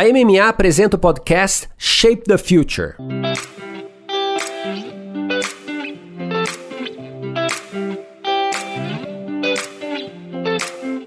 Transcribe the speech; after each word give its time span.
A 0.00 0.04
MMA 0.04 0.48
apresenta 0.48 0.96
o 0.96 0.98
podcast 0.98 1.68
Shape 1.76 2.22
the 2.22 2.38
Future. 2.38 2.94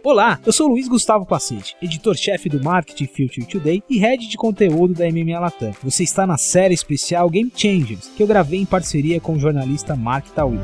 Olá, 0.04 0.40
eu 0.46 0.54
sou 0.54 0.68
Luiz 0.68 0.88
Gustavo 0.88 1.26
Pacete, 1.26 1.76
editor-chefe 1.82 2.48
do 2.50 2.64
Marketing 2.64 3.08
Future 3.08 3.48
Today 3.48 3.82
e 3.90 3.98
head 3.98 4.28
de 4.28 4.38
conteúdo 4.38 4.94
da 4.94 5.10
MMA 5.10 5.40
Latam. 5.40 5.74
Você 5.82 6.04
está 6.04 6.28
na 6.28 6.38
série 6.38 6.76
especial 6.76 7.28
Game 7.32 7.52
Changers, 7.56 8.12
que 8.16 8.22
eu 8.22 8.28
gravei 8.28 8.60
em 8.60 8.66
parceria 8.66 9.20
com 9.20 9.34
o 9.34 9.40
jornalista 9.40 9.96
Mark 9.96 10.28
Tawil. 10.36 10.62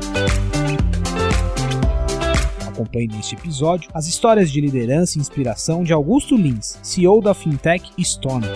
Acompanhe 2.80 3.08
neste 3.08 3.34
episódio 3.34 3.90
as 3.92 4.06
histórias 4.06 4.50
de 4.50 4.58
liderança 4.58 5.18
e 5.18 5.20
inspiração 5.20 5.82
de 5.82 5.92
Augusto 5.92 6.34
Lins, 6.34 6.78
CEO 6.82 7.20
da 7.20 7.34
fintech 7.34 7.92
Stone. 8.02 8.46